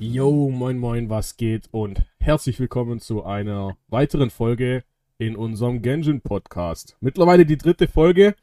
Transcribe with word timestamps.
Yo, 0.00 0.48
moin 0.48 0.78
moin, 0.78 1.10
was 1.10 1.36
geht 1.36 1.68
und 1.72 2.04
herzlich 2.20 2.60
willkommen 2.60 3.00
zu 3.00 3.24
einer 3.24 3.76
weiteren 3.88 4.30
Folge 4.30 4.84
in 5.18 5.34
unserem 5.34 5.82
Genshin 5.82 6.20
Podcast. 6.20 6.96
Mittlerweile 7.00 7.44
die 7.44 7.58
dritte 7.58 7.88
Folge 7.88 8.36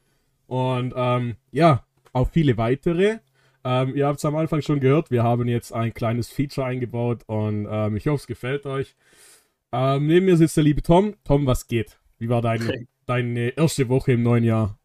und 0.47 0.93
ähm, 0.97 1.38
ja, 1.52 1.85
auch 2.11 2.29
viele 2.29 2.57
weitere. 2.57 3.20
Ähm, 3.63 3.95
ihr 3.95 4.05
habt 4.05 4.17
es 4.17 4.25
am 4.25 4.35
Anfang 4.35 4.63
schon 4.63 4.81
gehört, 4.81 5.11
wir 5.11 5.23
haben 5.23 5.47
jetzt 5.47 5.71
ein 5.71 5.93
kleines 5.93 6.27
Feature 6.29 6.67
eingebaut 6.67 7.21
und 7.27 7.69
ähm, 7.71 7.95
ich 7.95 8.07
hoffe, 8.07 8.17
es 8.17 8.27
gefällt 8.27 8.65
euch. 8.65 8.97
Ähm, 9.71 10.07
neben 10.07 10.25
mir 10.25 10.35
sitzt 10.35 10.57
der 10.57 10.65
liebe 10.65 10.81
Tom. 10.81 11.15
Tom, 11.23 11.45
was 11.45 11.69
geht? 11.69 11.97
Wie 12.17 12.27
war 12.27 12.41
dein, 12.41 12.63
hey. 12.63 12.85
deine 13.05 13.57
erste 13.57 13.87
Woche 13.87 14.11
im 14.11 14.23
neuen 14.23 14.44
Jahr? 14.44 14.77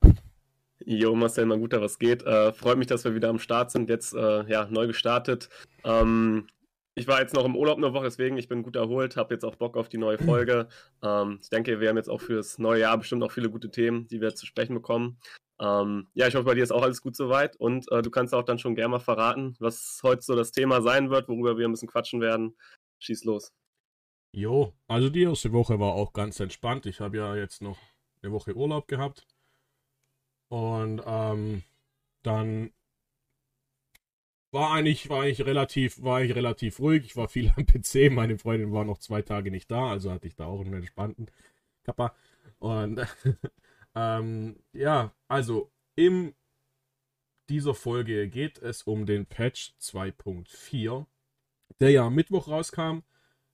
Jo, 0.86 1.16
Marcel, 1.16 1.46
mal 1.46 1.58
guter, 1.58 1.80
was 1.80 1.98
geht. 1.98 2.22
Äh, 2.22 2.52
freut 2.52 2.78
mich, 2.78 2.86
dass 2.86 3.02
wir 3.02 3.16
wieder 3.16 3.28
am 3.28 3.40
Start 3.40 3.72
sind, 3.72 3.90
jetzt 3.90 4.14
äh, 4.14 4.48
ja, 4.48 4.68
neu 4.70 4.86
gestartet. 4.86 5.48
Ähm, 5.82 6.46
ich 7.00 7.08
war 7.08 7.20
jetzt 7.20 7.32
noch 7.32 7.46
im 7.46 7.56
Urlaub 7.56 7.78
eine 7.78 7.94
Woche, 7.94 8.04
deswegen 8.04 8.36
ich 8.36 8.46
bin 8.46 8.62
gut 8.62 8.76
erholt, 8.76 9.16
habe 9.16 9.32
jetzt 9.32 9.44
auch 9.44 9.56
Bock 9.56 9.78
auf 9.78 9.88
die 9.88 9.96
neue 9.96 10.18
Folge. 10.18 10.68
Ähm, 11.02 11.38
ich 11.40 11.48
denke, 11.48 11.80
wir 11.80 11.88
haben 11.88 11.96
jetzt 11.96 12.10
auch 12.10 12.20
fürs 12.20 12.58
neue 12.58 12.80
Jahr 12.80 12.98
bestimmt 12.98 13.22
auch 13.22 13.32
viele 13.32 13.48
gute 13.48 13.70
Themen, 13.70 14.06
die 14.08 14.20
wir 14.20 14.34
zu 14.34 14.44
sprechen 14.44 14.74
bekommen. 14.74 15.18
Ähm, 15.58 16.08
ja, 16.12 16.28
ich 16.28 16.34
hoffe, 16.34 16.44
bei 16.44 16.54
dir 16.54 16.62
ist 16.62 16.72
auch 16.72 16.82
alles 16.82 17.00
gut 17.00 17.16
soweit 17.16 17.56
und 17.56 17.90
äh, 17.90 18.02
du 18.02 18.10
kannst 18.10 18.34
auch 18.34 18.42
dann 18.42 18.58
schon 18.58 18.74
gerne 18.74 18.90
mal 18.90 18.98
verraten, 18.98 19.56
was 19.60 20.00
heute 20.02 20.20
so 20.20 20.36
das 20.36 20.52
Thema 20.52 20.82
sein 20.82 21.08
wird, 21.10 21.28
worüber 21.28 21.56
wir 21.56 21.66
ein 21.66 21.72
bisschen 21.72 21.88
quatschen 21.88 22.20
werden. 22.20 22.54
Schieß 22.98 23.24
los. 23.24 23.50
Jo, 24.36 24.74
also 24.86 25.08
die 25.08 25.22
erste 25.22 25.52
Woche 25.52 25.80
war 25.80 25.94
auch 25.94 26.12
ganz 26.12 26.38
entspannt. 26.38 26.84
Ich 26.84 27.00
habe 27.00 27.16
ja 27.16 27.34
jetzt 27.34 27.62
noch 27.62 27.78
eine 28.22 28.30
Woche 28.32 28.54
Urlaub 28.54 28.88
gehabt. 28.88 29.26
Und 30.48 31.02
ähm, 31.06 31.62
dann 32.22 32.72
war 34.52 34.72
eigentlich, 34.72 35.08
war 35.08 35.26
ich 35.26 35.44
relativ, 35.44 36.02
war 36.02 36.22
ich 36.22 36.34
relativ 36.34 36.80
ruhig. 36.80 37.04
Ich 37.04 37.16
war 37.16 37.28
viel 37.28 37.52
am 37.56 37.66
PC. 37.66 38.10
Meine 38.10 38.38
Freundin 38.38 38.72
war 38.72 38.84
noch 38.84 38.98
zwei 38.98 39.22
Tage 39.22 39.50
nicht 39.50 39.70
da, 39.70 39.90
also 39.90 40.10
hatte 40.10 40.26
ich 40.26 40.34
da 40.36 40.46
auch 40.46 40.60
einen 40.60 40.74
entspannten 40.74 41.30
Kappa. 41.84 42.14
Und 42.58 43.00
ähm, 43.94 44.56
ja, 44.72 45.14
also 45.28 45.70
in 45.94 46.34
dieser 47.48 47.74
Folge 47.74 48.28
geht 48.28 48.58
es 48.58 48.82
um 48.82 49.06
den 49.06 49.26
Patch 49.26 49.74
2.4, 49.80 51.06
der 51.80 51.90
ja 51.90 52.06
am 52.06 52.14
Mittwoch 52.14 52.48
rauskam. 52.48 53.00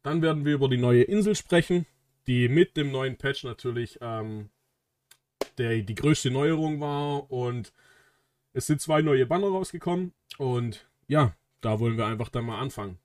Dann 0.02 0.22
werden 0.22 0.44
wir 0.44 0.54
über 0.54 0.68
die 0.68 0.76
neue 0.76 1.02
Insel 1.02 1.34
sprechen, 1.34 1.86
die 2.26 2.48
mit 2.48 2.76
dem 2.76 2.90
neuen 2.90 3.16
Patch 3.16 3.44
natürlich 3.44 3.98
ähm, 4.00 4.50
der 5.58 5.82
die 5.82 5.94
größte 5.94 6.30
Neuerung 6.30 6.80
war. 6.80 7.30
Und 7.30 7.72
es 8.52 8.66
sind 8.66 8.80
zwei 8.80 9.02
neue 9.02 9.26
Banner 9.26 9.48
rausgekommen. 9.48 10.12
Und 10.38 10.88
ja, 11.08 11.34
da 11.60 11.80
wollen 11.80 11.96
wir 11.96 12.06
einfach 12.06 12.28
dann 12.28 12.44
mal 12.44 12.58
anfangen. 12.58 12.98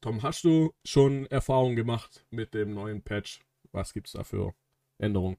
Tom, 0.00 0.22
hast 0.22 0.44
du 0.44 0.72
schon 0.84 1.26
Erfahrung 1.26 1.76
gemacht 1.76 2.24
mit 2.30 2.54
dem 2.54 2.72
neuen 2.72 3.02
Patch? 3.02 3.40
Was 3.72 3.92
gibt 3.92 4.06
es 4.06 4.14
da 4.14 4.24
für 4.24 4.54
Änderungen? 4.98 5.36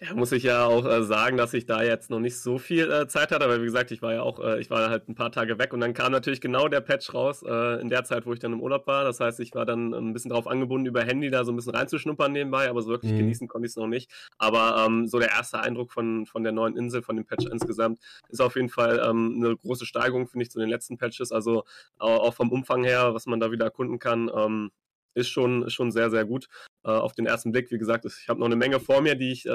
Ja, 0.00 0.14
muss 0.14 0.32
ich 0.32 0.42
ja 0.42 0.66
auch 0.66 0.84
äh, 0.84 1.02
sagen, 1.04 1.38
dass 1.38 1.54
ich 1.54 1.64
da 1.64 1.82
jetzt 1.82 2.10
noch 2.10 2.20
nicht 2.20 2.38
so 2.38 2.58
viel 2.58 2.90
äh, 2.90 3.08
Zeit 3.08 3.30
hatte, 3.32 3.44
aber 3.44 3.60
wie 3.60 3.64
gesagt, 3.64 3.90
ich 3.90 4.02
war 4.02 4.12
ja 4.12 4.22
auch, 4.22 4.40
äh, 4.40 4.60
ich 4.60 4.68
war 4.68 4.90
halt 4.90 5.08
ein 5.08 5.14
paar 5.14 5.32
Tage 5.32 5.58
weg 5.58 5.72
und 5.72 5.80
dann 5.80 5.94
kam 5.94 6.12
natürlich 6.12 6.42
genau 6.42 6.68
der 6.68 6.82
Patch 6.82 7.14
raus 7.14 7.42
äh, 7.42 7.80
in 7.80 7.88
der 7.88 8.04
Zeit, 8.04 8.26
wo 8.26 8.34
ich 8.34 8.38
dann 8.38 8.52
im 8.52 8.60
Urlaub 8.60 8.86
war. 8.86 9.04
Das 9.04 9.20
heißt, 9.20 9.40
ich 9.40 9.54
war 9.54 9.64
dann 9.64 9.94
ein 9.94 10.12
bisschen 10.12 10.28
darauf 10.28 10.46
angebunden, 10.48 10.86
über 10.86 11.02
Handy 11.02 11.30
da 11.30 11.44
so 11.44 11.52
ein 11.52 11.56
bisschen 11.56 11.74
reinzuschnuppern 11.74 12.30
nebenbei, 12.30 12.68
aber 12.68 12.82
so 12.82 12.90
wirklich 12.90 13.12
mhm. 13.12 13.18
genießen 13.18 13.48
konnte 13.48 13.66
ich 13.66 13.72
es 13.72 13.76
noch 13.76 13.86
nicht. 13.86 14.10
Aber 14.36 14.84
ähm, 14.86 15.06
so 15.06 15.18
der 15.18 15.30
erste 15.30 15.60
Eindruck 15.60 15.92
von, 15.92 16.26
von 16.26 16.42
der 16.42 16.52
neuen 16.52 16.76
Insel, 16.76 17.02
von 17.02 17.16
dem 17.16 17.24
Patch 17.24 17.46
insgesamt, 17.46 17.98
ist 18.28 18.42
auf 18.42 18.56
jeden 18.56 18.68
Fall 18.68 19.02
ähm, 19.02 19.36
eine 19.38 19.56
große 19.56 19.86
Steigerung, 19.86 20.28
finde 20.28 20.44
ich, 20.44 20.50
zu 20.50 20.58
den 20.58 20.68
letzten 20.68 20.98
Patches. 20.98 21.32
Also 21.32 21.64
auch 21.98 22.34
vom 22.34 22.52
Umfang 22.52 22.84
her, 22.84 23.14
was 23.14 23.26
man 23.26 23.40
da 23.40 23.50
wieder 23.50 23.64
erkunden 23.64 23.98
kann, 23.98 24.30
ähm, 24.34 24.70
ist 25.14 25.30
schon, 25.30 25.70
schon 25.70 25.90
sehr, 25.90 26.10
sehr 26.10 26.26
gut 26.26 26.48
äh, 26.75 26.75
auf 26.90 27.14
den 27.14 27.26
ersten 27.26 27.52
Blick. 27.52 27.70
Wie 27.70 27.78
gesagt, 27.78 28.04
ich 28.04 28.28
habe 28.28 28.40
noch 28.40 28.46
eine 28.46 28.56
Menge 28.56 28.80
vor 28.80 29.00
mir, 29.00 29.14
die 29.14 29.32
ich, 29.32 29.46
äh, 29.46 29.50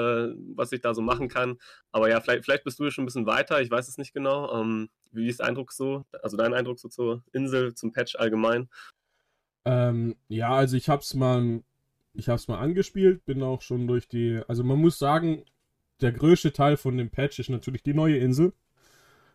was 0.54 0.72
ich 0.72 0.80
da 0.80 0.94
so 0.94 1.02
machen 1.02 1.28
kann. 1.28 1.58
Aber 1.90 2.08
ja, 2.08 2.20
vielleicht, 2.20 2.44
vielleicht 2.44 2.64
bist 2.64 2.78
du 2.78 2.90
schon 2.90 3.04
ein 3.04 3.06
bisschen 3.06 3.26
weiter, 3.26 3.60
ich 3.60 3.70
weiß 3.70 3.88
es 3.88 3.98
nicht 3.98 4.12
genau. 4.12 4.60
Ähm, 4.60 4.88
wie 5.12 5.28
ist 5.28 5.42
Eindruck 5.42 5.72
so, 5.72 6.04
also 6.22 6.36
dein 6.36 6.54
Eindruck 6.54 6.78
so 6.78 6.88
zur 6.88 7.22
Insel, 7.32 7.74
zum 7.74 7.92
Patch 7.92 8.16
allgemein? 8.16 8.68
Ähm, 9.64 10.16
ja, 10.28 10.54
also 10.54 10.76
ich 10.76 10.88
habe 10.88 11.02
es 11.02 11.14
mal, 11.14 11.62
ich 12.14 12.28
habe 12.28 12.36
es 12.36 12.48
mal 12.48 12.58
angespielt, 12.58 13.24
bin 13.24 13.42
auch 13.42 13.62
schon 13.62 13.86
durch 13.86 14.08
die, 14.08 14.40
also 14.48 14.64
man 14.64 14.78
muss 14.78 14.98
sagen, 14.98 15.44
der 16.00 16.12
größte 16.12 16.52
Teil 16.52 16.76
von 16.76 16.96
dem 16.96 17.10
Patch 17.10 17.38
ist 17.38 17.48
natürlich 17.48 17.82
die 17.82 17.94
neue 17.94 18.16
Insel. 18.16 18.52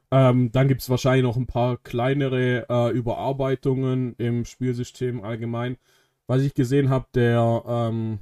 Ähm, 0.09 0.51
dann 0.51 0.67
gibt 0.67 0.81
es 0.81 0.89
wahrscheinlich 0.89 1.23
noch 1.23 1.35
ein 1.35 1.47
paar 1.47 1.77
kleinere 1.77 2.65
äh, 2.69 2.91
Überarbeitungen 2.91 4.15
im 4.17 4.45
Spielsystem 4.45 5.23
allgemein 5.23 5.77
was 6.27 6.41
ich 6.41 6.53
gesehen 6.53 6.89
habe, 6.89 7.07
der 7.15 7.63
ähm, 7.65 8.19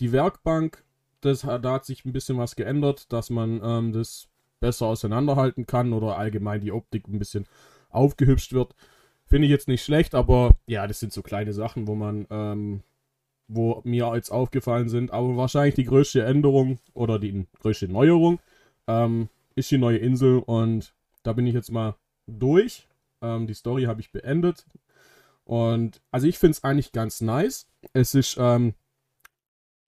die 0.00 0.12
Werkbank, 0.12 0.84
das, 1.20 1.42
da 1.42 1.72
hat 1.72 1.86
sich 1.86 2.04
ein 2.04 2.12
bisschen 2.12 2.36
was 2.36 2.56
geändert, 2.56 3.12
dass 3.12 3.30
man 3.30 3.60
ähm, 3.62 3.92
das 3.92 4.28
besser 4.60 4.86
auseinanderhalten 4.86 5.66
kann 5.66 5.92
oder 5.92 6.18
allgemein 6.18 6.60
die 6.60 6.72
Optik 6.72 7.08
ein 7.08 7.18
bisschen 7.18 7.46
aufgehübscht 7.90 8.52
wird. 8.52 8.74
Finde 9.26 9.46
ich 9.46 9.50
jetzt 9.50 9.68
nicht 9.68 9.84
schlecht, 9.84 10.14
aber 10.14 10.56
ja, 10.66 10.86
das 10.86 11.00
sind 11.00 11.12
so 11.12 11.22
kleine 11.22 11.52
Sachen, 11.52 11.86
wo 11.86 11.94
man, 11.94 12.26
ähm, 12.30 12.82
wo 13.48 13.80
mir 13.84 14.12
jetzt 14.14 14.30
aufgefallen 14.30 14.88
sind. 14.88 15.12
Aber 15.12 15.36
wahrscheinlich 15.36 15.74
die 15.74 15.84
größte 15.84 16.24
Änderung 16.24 16.78
oder 16.92 17.18
die 17.18 17.46
größte 17.60 17.88
Neuerung 17.88 18.38
ähm, 18.86 19.28
ist 19.54 19.70
die 19.70 19.78
neue 19.78 19.98
Insel 19.98 20.40
und 20.40 20.94
da 21.22 21.32
bin 21.32 21.46
ich 21.46 21.54
jetzt 21.54 21.70
mal 21.70 21.94
durch. 22.26 22.86
Ähm, 23.22 23.46
die 23.46 23.54
Story 23.54 23.84
habe 23.84 24.00
ich 24.00 24.12
beendet. 24.12 24.66
Und 25.44 26.00
also 26.10 26.26
ich 26.26 26.38
finde 26.38 26.52
es 26.52 26.64
eigentlich 26.64 26.92
ganz 26.92 27.20
nice. 27.20 27.68
Es 27.92 28.14
ist 28.14 28.36
ähm, 28.38 28.74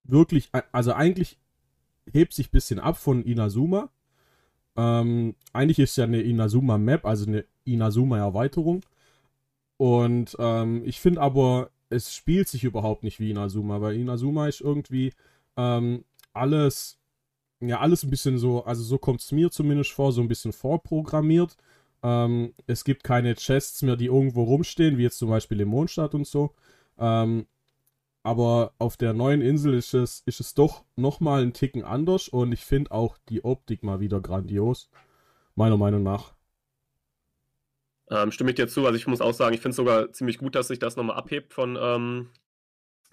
wirklich, 0.05 0.51
also 0.73 0.93
eigentlich 0.93 1.39
hebt 2.11 2.35
sich 2.35 2.49
ein 2.49 2.53
bisschen 2.53 2.79
ab 2.79 2.97
von 2.99 3.25
Inazuma. 3.25 3.91
Ähm, 4.77 5.35
eigentlich 5.53 5.79
ist 5.79 5.97
ja 5.97 6.05
eine 6.05 6.21
Inazuma-Map, 6.21 7.05
also 7.05 7.27
eine 7.27 7.45
Inazuma-Erweiterung. 7.65 8.85
Und 9.79 10.37
ähm, 10.39 10.83
ich 10.85 11.01
finde 11.01 11.21
aber, 11.21 11.71
es 11.89 12.15
spielt 12.15 12.49
sich 12.49 12.65
überhaupt 12.65 13.03
nicht 13.03 13.21
wie 13.21 13.31
Inazuma, 13.31 13.81
weil 13.81 13.97
Inazuma 13.97 14.49
ist 14.49 14.61
irgendwie 14.61 15.13
ähm, 15.57 16.05
alles, 16.33 16.99
ja, 17.61 17.81
alles 17.81 18.03
ein 18.03 18.11
bisschen 18.11 18.39
so, 18.39 18.65
also 18.65 18.83
so 18.83 18.99
kommt 18.99 19.21
es 19.21 19.33
mir 19.33 19.51
zumindest 19.51 19.93
vor, 19.93 20.13
so 20.13 20.21
ein 20.21 20.29
bisschen 20.29 20.53
vorprogrammiert. 20.53 21.57
Ähm, 22.07 22.55
es 22.69 22.85
gibt 22.85 23.03
keine 23.03 23.35
Chests 23.35 23.83
mehr, 23.83 23.97
die 23.97 24.07
irgendwo 24.07 24.45
rumstehen, 24.45 24.97
wie 24.97 25.03
jetzt 25.03 25.19
zum 25.19 25.29
Beispiel 25.29 25.61
im 25.61 25.69
Mondstadt 25.69 26.15
und 26.15 26.25
so. 26.25 26.55
Ähm, 26.99 27.47
aber 28.23 28.75
auf 28.79 28.97
der 28.97 29.13
neuen 29.13 29.43
Insel 29.43 29.75
ist 29.75 29.93
es, 29.93 30.23
ist 30.25 30.39
es 30.39 30.55
doch 30.55 30.85
nochmal 30.95 31.43
einen 31.43 31.53
Ticken 31.53 31.83
anders 31.83 32.29
und 32.29 32.53
ich 32.53 32.65
finde 32.65 32.93
auch 32.93 33.19
die 33.29 33.45
Optik 33.45 33.83
mal 33.83 33.99
wieder 33.99 34.21
grandios. 34.21 34.89
Meiner 35.57 35.77
Meinung 35.77 36.05
nach. 36.05 36.35
Ähm, 38.09 38.31
stimme 38.31 38.51
ich 38.51 38.57
dir 38.57 38.69
zu. 38.69 38.87
Also 38.87 38.97
ich 38.97 39.09
muss 39.09 39.21
auch 39.21 39.35
sagen, 39.35 39.55
ich 39.55 39.61
finde 39.61 39.71
es 39.71 39.77
sogar 39.77 40.13
ziemlich 40.13 40.39
gut, 40.39 40.55
dass 40.55 40.69
sich 40.69 40.79
das 40.79 40.95
nochmal 40.95 41.17
abhebt 41.17 41.53
von 41.53 41.77
ähm, 41.81 42.29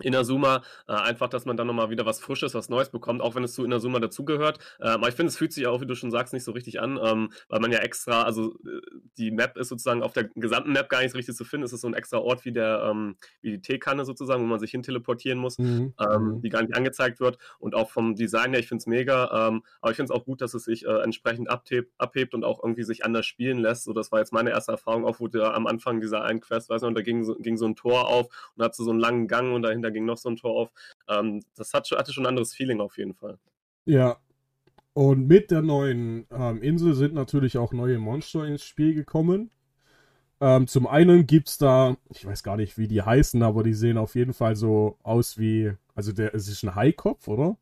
Inazuma, 0.04 0.64
äh, 0.88 0.94
einfach, 0.94 1.30
dass 1.30 1.46
man 1.46 1.58
dann 1.58 1.68
nochmal 1.68 1.90
wieder 1.90 2.06
was 2.06 2.20
Frisches, 2.20 2.54
was 2.54 2.70
Neues 2.70 2.90
bekommt, 2.90 3.22
auch 3.22 3.36
wenn 3.36 3.44
es 3.44 3.54
zu 3.54 3.64
Inazuma 3.64 4.00
dazugehört. 4.00 4.60
Äh, 4.80 4.90
aber 4.90 5.08
ich 5.10 5.16
finde, 5.16 5.30
es 5.30 5.38
fühlt 5.38 5.54
sich 5.54 5.68
auch, 5.68 5.82
wie 5.82 5.86
du 5.86 5.96
schon 5.96 6.12
sagst, 6.12 6.34
nicht 6.34 6.44
so 6.44 6.52
richtig 6.52 6.82
an, 6.82 7.00
ähm, 7.04 7.32
weil 7.50 7.60
man 7.60 7.72
ja 7.72 7.80
extra, 7.80 8.24
also 8.24 8.56
äh, 8.66 8.82
die 9.18 9.32
Map 9.32 9.58
ist 9.58 9.70
sozusagen 9.70 10.04
auf 10.04 10.14
der 10.14 10.26
gesamten 10.36 10.72
Map 10.72 10.90
gar 10.90 11.02
nicht 11.02 11.16
richtig 11.16 11.36
zu 11.36 11.46
finden. 11.46 11.66
Es 11.66 11.74
ist 11.74 11.82
so 11.82 11.88
ein 11.88 11.94
extra 11.94 12.18
Ort 12.18 12.46
wie 12.46 12.52
der, 12.52 12.88
ähm, 12.90 13.16
wie 13.42 13.52
die 13.52 13.62
Teekanne 13.62 14.06
sozusagen, 14.06 14.44
wo 14.44 14.48
man 14.48 14.60
sich 14.60 14.72
hin 14.72 14.84
teleportieren 14.84 15.40
muss, 15.40 15.58
mhm. 15.58 15.94
ähm, 16.00 16.24
mhm. 16.24 16.42
die 16.42 16.50
gar 16.50 16.62
nicht 16.62 16.76
angezeigt 16.76 17.20
wird. 17.20 17.38
Und 17.60 17.76
auch 17.76 17.90
vom 17.90 18.16
Design 18.16 18.52
her, 18.52 18.60
ich 18.60 18.68
finde 18.68 18.82
es 18.82 18.88
mega, 18.88 19.48
ähm, 19.48 19.64
aber 19.82 19.92
ich 19.92 19.98
finde 19.98 20.12
es 20.14 20.20
auch 20.20 20.26
gut, 20.26 20.42
dass 20.42 20.54
es 20.54 20.64
sich 20.64 20.86
äh, 20.86 21.02
entsprechend 21.02 21.50
abhebt, 21.50 21.94
abhebt 21.98 22.34
und 22.34 22.44
auch 22.44 22.64
irgendwie 22.64 22.84
sich 22.84 23.06
anders 23.06 23.26
spielen 23.26 23.60
lässt. 23.60 23.84
So, 23.84 23.94
das 23.94 24.12
war 24.12 24.20
jetzt 24.20 24.34
meine 24.34 24.50
erste 24.50 24.72
Erfahrung, 24.72 25.06
auch 25.06 25.20
wo 25.20 25.28
der 25.28 25.54
am 25.54 25.68
Anfang 25.68 26.02
dieser 26.02 26.24
einen 26.24 26.42
Quest, 26.42 26.70
weiß 26.70 26.82
nicht, 26.82 26.98
da 26.98 27.02
ging 27.02 27.24
so, 27.24 27.36
ging 27.36 27.58
so 27.58 27.66
ein 27.66 27.76
Tor 27.76 28.08
auf 28.08 28.28
und 28.56 28.64
hat 28.64 28.76
so 28.76 28.90
einen 28.90 29.00
langen 29.00 29.28
Gang 29.28 29.54
und 29.54 29.62
dahinter 29.62 29.84
da 29.84 29.90
ging 29.94 30.06
noch 30.06 30.18
so 30.18 30.30
ein 30.30 30.38
Tor 30.38 30.56
auf. 30.56 30.72
Ähm, 31.08 31.44
das 31.56 31.74
hat, 31.74 31.90
hatte 31.92 32.14
schon 32.14 32.26
ein 32.26 32.30
anderes 32.30 32.54
Feeling 32.54 32.82
auf 32.82 32.98
jeden 32.98 33.14
Fall. 33.14 33.38
Ja. 33.86 34.18
Und 34.94 35.28
mit 35.28 35.50
der 35.50 35.64
neuen 35.64 36.28
ähm, 36.32 36.62
Insel 36.62 36.94
sind 36.94 37.16
natürlich 37.16 37.58
auch 37.58 37.74
neue 37.74 37.98
Monster 37.98 38.46
ins 38.46 38.64
Spiel 38.64 38.94
gekommen. 38.94 39.50
Ähm, 40.40 40.68
zum 40.68 40.88
einen 40.88 41.26
gibt 41.26 41.48
es 41.48 41.58
da, 41.58 41.98
ich 42.10 42.26
weiß 42.26 42.44
gar 42.44 42.58
nicht, 42.58 42.78
wie 42.78 42.88
die 42.88 43.02
heißen, 43.02 43.42
aber 43.42 43.64
die 43.64 43.74
sehen 43.74 43.98
auf 43.98 44.14
jeden 44.16 44.34
Fall 44.34 44.56
so 44.56 44.98
aus 45.02 45.38
wie, 45.38 45.72
also 45.96 46.12
der, 46.12 46.36
es 46.36 46.48
ist 46.48 46.64
ein 46.64 46.76
Haikopf, 46.76 47.28
oder? 47.28 47.58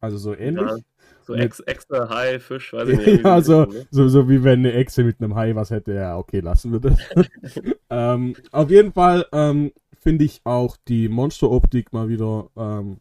Also 0.00 0.16
so 0.16 0.34
ähnlich. 0.34 0.68
Ja, 0.68 0.76
so 1.22 1.34
Ex 1.34 1.60
extra 1.60 2.08
Hai, 2.08 2.40
Fisch, 2.40 2.72
weiß 2.72 2.88
ich 2.88 2.98
nicht. 3.06 3.24
ja, 3.24 3.40
so, 3.42 3.66
so, 3.90 4.08
so 4.08 4.28
wie 4.28 4.42
wenn 4.42 4.60
eine 4.60 4.72
Echse 4.72 5.04
mit 5.04 5.20
einem 5.20 5.34
Hai 5.34 5.54
was 5.54 5.70
hätte. 5.70 5.94
Ja, 5.94 6.16
okay, 6.16 6.40
lassen 6.40 6.72
wir 6.72 6.80
das. 6.80 6.98
ähm, 7.90 8.34
auf 8.50 8.70
jeden 8.70 8.92
Fall 8.92 9.26
ähm, 9.32 9.72
finde 10.00 10.24
ich 10.24 10.40
auch 10.44 10.76
die 10.88 11.08
Monsteroptik 11.08 11.92
mal 11.92 12.08
wieder 12.08 12.50
ähm, 12.56 12.98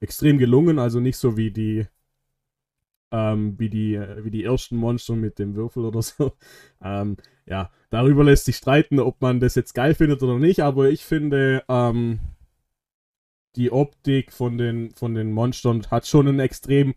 extrem 0.00 0.38
gelungen. 0.38 0.78
Also 0.78 0.98
nicht 0.98 1.16
so 1.16 1.36
wie 1.36 1.50
die 1.52 1.86
ähm, 3.12 3.54
wie, 3.58 3.68
die, 3.68 4.00
wie 4.22 4.30
die 4.30 4.42
ersten 4.42 4.76
Monster 4.76 5.14
mit 5.14 5.38
dem 5.38 5.54
Würfel 5.54 5.84
oder 5.84 6.02
so. 6.02 6.32
Ähm, 6.82 7.16
ja, 7.46 7.70
darüber 7.90 8.24
lässt 8.24 8.46
sich 8.46 8.56
streiten, 8.56 8.98
ob 8.98 9.20
man 9.20 9.38
das 9.38 9.54
jetzt 9.54 9.74
geil 9.74 9.94
findet 9.94 10.22
oder 10.22 10.38
nicht, 10.38 10.60
aber 10.60 10.88
ich 10.88 11.04
finde, 11.04 11.62
ähm, 11.68 12.20
die 13.56 13.70
Optik 13.70 14.32
von 14.32 14.56
den, 14.56 14.92
von 14.92 15.14
den 15.14 15.32
Monstern 15.32 15.86
hat 15.90 16.06
schon 16.06 16.26
einen 16.26 16.40
extrem, 16.40 16.94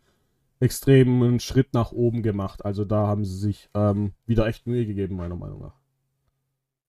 extremen 0.61 1.41
Schritt 1.41 1.73
nach 1.73 1.91
oben 1.91 2.23
gemacht. 2.23 2.63
Also 2.63 2.85
da 2.85 3.07
haben 3.07 3.25
sie 3.25 3.37
sich 3.37 3.69
ähm, 3.73 4.13
wieder 4.25 4.47
echt 4.47 4.65
Mühe 4.65 4.85
gegeben, 4.85 5.17
meiner 5.17 5.35
Meinung 5.35 5.61
nach. 5.61 5.84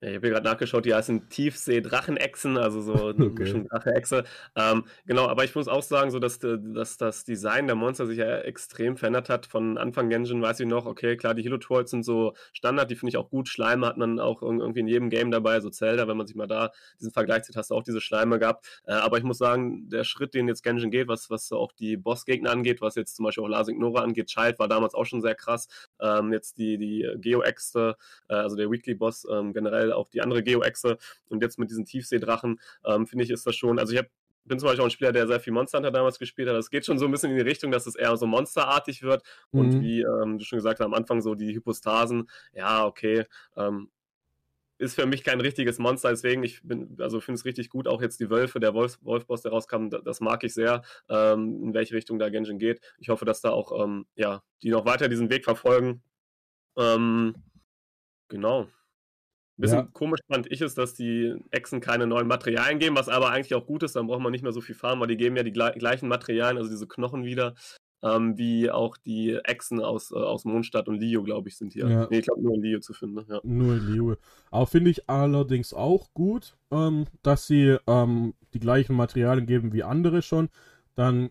Ja, 0.02 0.10
ich 0.10 0.16
habe 0.16 0.26
hier 0.26 0.34
gerade 0.34 0.46
nachgeschaut, 0.46 0.84
die 0.84 0.92
heißen 0.92 1.30
Tiefsee-Drachenechsen, 1.30 2.58
also 2.58 2.82
so 2.82 2.92
eine 3.16 3.26
okay. 3.26 3.42
Mischung 3.44 3.66
Drache-Echse. 3.66 4.24
Ähm, 4.54 4.84
genau, 5.06 5.26
aber 5.26 5.44
ich 5.44 5.54
muss 5.54 5.68
auch 5.68 5.82
sagen, 5.82 6.10
so 6.10 6.18
dass, 6.18 6.38
dass 6.38 6.98
das 6.98 7.24
Design 7.24 7.66
der 7.66 7.76
Monster 7.76 8.06
sich 8.06 8.18
ja 8.18 8.40
extrem 8.40 8.98
verändert 8.98 9.30
hat. 9.30 9.46
Von 9.46 9.78
Anfang 9.78 10.10
Genshin 10.10 10.42
weiß 10.42 10.60
ich 10.60 10.66
noch, 10.66 10.84
okay, 10.84 11.16
klar, 11.16 11.32
die 11.32 11.42
Hilo-Trolls 11.42 11.90
sind 11.90 12.04
so 12.04 12.34
Standard, 12.52 12.90
die 12.90 12.96
finde 12.96 13.08
ich 13.08 13.16
auch 13.16 13.30
gut. 13.30 13.48
Schleime 13.48 13.86
hat 13.86 13.96
man 13.96 14.20
auch 14.20 14.42
irgendwie 14.42 14.80
in 14.80 14.86
jedem 14.86 15.08
Game 15.08 15.30
dabei, 15.30 15.60
so 15.60 15.70
Zelda, 15.70 16.06
wenn 16.08 16.18
man 16.18 16.26
sich 16.26 16.36
mal 16.36 16.46
da 16.46 16.72
diesen 17.00 17.12
Vergleich 17.12 17.44
sieht, 17.44 17.56
hast 17.56 17.70
du 17.70 17.74
auch 17.74 17.82
diese 17.82 18.02
Schleime 18.02 18.38
gehabt. 18.38 18.82
Äh, 18.86 18.92
aber 18.92 19.16
ich 19.16 19.24
muss 19.24 19.38
sagen, 19.38 19.88
der 19.88 20.04
Schritt, 20.04 20.34
den 20.34 20.46
jetzt 20.46 20.62
Genshin 20.62 20.90
geht, 20.90 21.08
was, 21.08 21.30
was 21.30 21.50
auch 21.52 21.72
die 21.72 21.96
Bossgegner 21.96 22.50
angeht, 22.50 22.82
was 22.82 22.96
jetzt 22.96 23.16
zum 23.16 23.24
Beispiel 23.24 23.44
auch 23.44 23.48
Lasik 23.48 23.78
Nora 23.78 24.02
angeht, 24.02 24.26
Child 24.26 24.58
war 24.58 24.68
damals 24.68 24.94
auch 24.94 25.06
schon 25.06 25.22
sehr 25.22 25.34
krass. 25.34 25.68
Ähm, 26.02 26.34
jetzt 26.34 26.58
die, 26.58 26.76
die 26.76 27.08
Geo-Äxte, 27.16 27.96
äh, 28.28 28.34
also 28.34 28.56
der 28.56 28.70
Weekly-Boss 28.70 29.26
ähm, 29.30 29.54
generell 29.54 29.85
generell 29.86 29.92
auch 29.92 30.08
die 30.08 30.20
andere 30.20 30.42
Geo-Echse 30.42 30.98
und 31.28 31.42
jetzt 31.42 31.58
mit 31.58 31.70
diesen 31.70 31.84
Tiefseedrachen, 31.84 32.60
ähm, 32.84 33.06
finde 33.06 33.24
ich, 33.24 33.30
ist 33.30 33.46
das 33.46 33.56
schon, 33.56 33.78
also 33.78 33.92
ich 33.92 33.98
habe 33.98 34.10
bin 34.48 34.60
zum 34.60 34.68
Beispiel 34.68 34.82
auch 34.82 34.86
ein 34.86 34.92
Spieler, 34.92 35.10
der 35.10 35.26
sehr 35.26 35.40
viel 35.40 35.52
Monster 35.52 35.78
Hunter 35.78 35.90
damals 35.90 36.20
gespielt 36.20 36.48
hat. 36.48 36.54
Es 36.54 36.70
geht 36.70 36.86
schon 36.86 37.00
so 37.00 37.06
ein 37.06 37.10
bisschen 37.10 37.32
in 37.32 37.36
die 37.36 37.42
Richtung, 37.42 37.72
dass 37.72 37.84
es 37.88 37.96
eher 37.96 38.16
so 38.16 38.28
monsterartig 38.28 39.02
wird. 39.02 39.24
Mhm. 39.50 39.60
Und 39.60 39.80
wie 39.80 40.02
ähm, 40.02 40.38
du 40.38 40.44
schon 40.44 40.58
gesagt 40.58 40.78
hast, 40.78 40.86
am 40.86 40.94
Anfang 40.94 41.20
so 41.20 41.34
die 41.34 41.52
Hypostasen, 41.52 42.30
ja, 42.52 42.86
okay, 42.86 43.24
ähm, 43.56 43.90
ist 44.78 44.94
für 44.94 45.06
mich 45.06 45.24
kein 45.24 45.40
richtiges 45.40 45.80
Monster, 45.80 46.10
deswegen 46.10 46.44
ich 46.44 46.62
bin, 46.62 46.96
also 47.00 47.18
finde 47.18 47.40
es 47.40 47.44
richtig 47.44 47.70
gut, 47.70 47.88
auch 47.88 48.00
jetzt 48.00 48.20
die 48.20 48.30
Wölfe, 48.30 48.60
der 48.60 48.72
Wolf, 48.72 49.00
Wolfboss, 49.02 49.42
der 49.42 49.50
rauskam, 49.50 49.88
das 49.88 50.20
mag 50.20 50.44
ich 50.44 50.54
sehr, 50.54 50.82
ähm, 51.08 51.60
in 51.64 51.74
welche 51.74 51.96
Richtung 51.96 52.20
da 52.20 52.28
Genshin 52.28 52.60
geht. 52.60 52.80
Ich 52.98 53.08
hoffe, 53.08 53.24
dass 53.24 53.40
da 53.40 53.50
auch, 53.50 53.82
ähm, 53.82 54.06
ja, 54.14 54.44
die 54.62 54.70
noch 54.70 54.84
weiter 54.84 55.08
diesen 55.08 55.28
Weg 55.28 55.42
verfolgen. 55.42 56.04
Ähm, 56.76 57.34
genau. 58.28 58.68
Ein 59.58 59.62
bisschen 59.62 59.78
ja. 59.78 59.88
komisch 59.92 60.20
fand 60.30 60.50
ich 60.52 60.60
es, 60.60 60.74
dass 60.74 60.92
die 60.92 61.34
Echsen 61.50 61.80
keine 61.80 62.06
neuen 62.06 62.26
Materialien 62.26 62.78
geben, 62.78 62.96
was 62.96 63.08
aber 63.08 63.30
eigentlich 63.30 63.54
auch 63.54 63.66
gut 63.66 63.82
ist, 63.82 63.96
dann 63.96 64.06
braucht 64.06 64.20
man 64.20 64.32
nicht 64.32 64.42
mehr 64.42 64.52
so 64.52 64.60
viel 64.60 64.74
farmen, 64.74 65.00
weil 65.00 65.08
die 65.08 65.16
geben 65.16 65.36
ja 65.36 65.42
die 65.42 65.52
gleichen 65.52 66.08
Materialien, 66.08 66.58
also 66.58 66.68
diese 66.68 66.86
Knochen 66.86 67.24
wieder, 67.24 67.54
ähm, 68.02 68.36
wie 68.36 68.70
auch 68.70 68.96
die 68.98 69.34
Echsen 69.44 69.80
aus, 69.80 70.10
äh, 70.10 70.16
aus 70.16 70.44
Mondstadt 70.44 70.88
und 70.88 71.00
Lio, 71.00 71.22
glaube 71.22 71.48
ich, 71.48 71.56
sind 71.56 71.72
hier. 71.72 71.88
Ja. 71.88 72.06
Nee, 72.10 72.18
ich 72.18 72.26
glaube 72.26 72.42
nur 72.42 72.54
in 72.54 72.62
Lio 72.62 72.80
zu 72.80 72.92
finden. 72.92 73.24
Ja. 73.28 73.40
Nur 73.42 73.76
in 73.76 73.86
Lio. 73.86 74.16
Aber 74.50 74.66
finde 74.66 74.90
ich 74.90 75.08
allerdings 75.08 75.72
auch 75.72 76.12
gut, 76.12 76.56
ähm, 76.70 77.06
dass 77.22 77.46
sie 77.46 77.78
ähm, 77.86 78.34
die 78.52 78.60
gleichen 78.60 78.94
Materialien 78.94 79.46
geben 79.46 79.72
wie 79.72 79.82
andere 79.82 80.20
schon. 80.20 80.50
Dann 80.94 81.30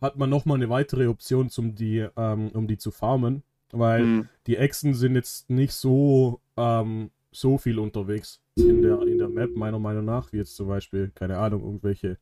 hat 0.00 0.16
man 0.16 0.30
nochmal 0.30 0.56
eine 0.56 0.68
weitere 0.68 1.08
Option, 1.08 1.50
um 1.56 1.74
die, 1.74 2.06
ähm, 2.16 2.50
um 2.54 2.68
die 2.68 2.78
zu 2.78 2.90
farmen. 2.90 3.42
Weil 3.72 4.04
mhm. 4.04 4.28
die 4.46 4.56
Echsen 4.56 4.94
sind 4.94 5.16
jetzt 5.16 5.50
nicht 5.50 5.72
so 5.72 6.40
ähm, 6.56 7.10
so 7.34 7.58
viel 7.58 7.78
unterwegs 7.78 8.40
in 8.56 8.82
der, 8.82 9.02
in 9.02 9.18
der 9.18 9.28
Map, 9.28 9.50
meiner 9.56 9.78
Meinung 9.78 10.04
nach, 10.04 10.32
wie 10.32 10.38
jetzt 10.38 10.56
zum 10.56 10.68
Beispiel, 10.68 11.10
keine 11.14 11.38
Ahnung, 11.38 11.62
irgendwelche 11.62 12.18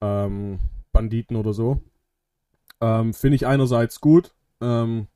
ähm, 0.00 0.58
Banditen 0.92 1.36
oder 1.36 1.52
so. 1.52 1.80
Ähm, 2.80 3.14
finde 3.14 3.36
ich 3.36 3.46
einerseits 3.46 4.00
gut, 4.00 4.34
ähm, 4.60 5.06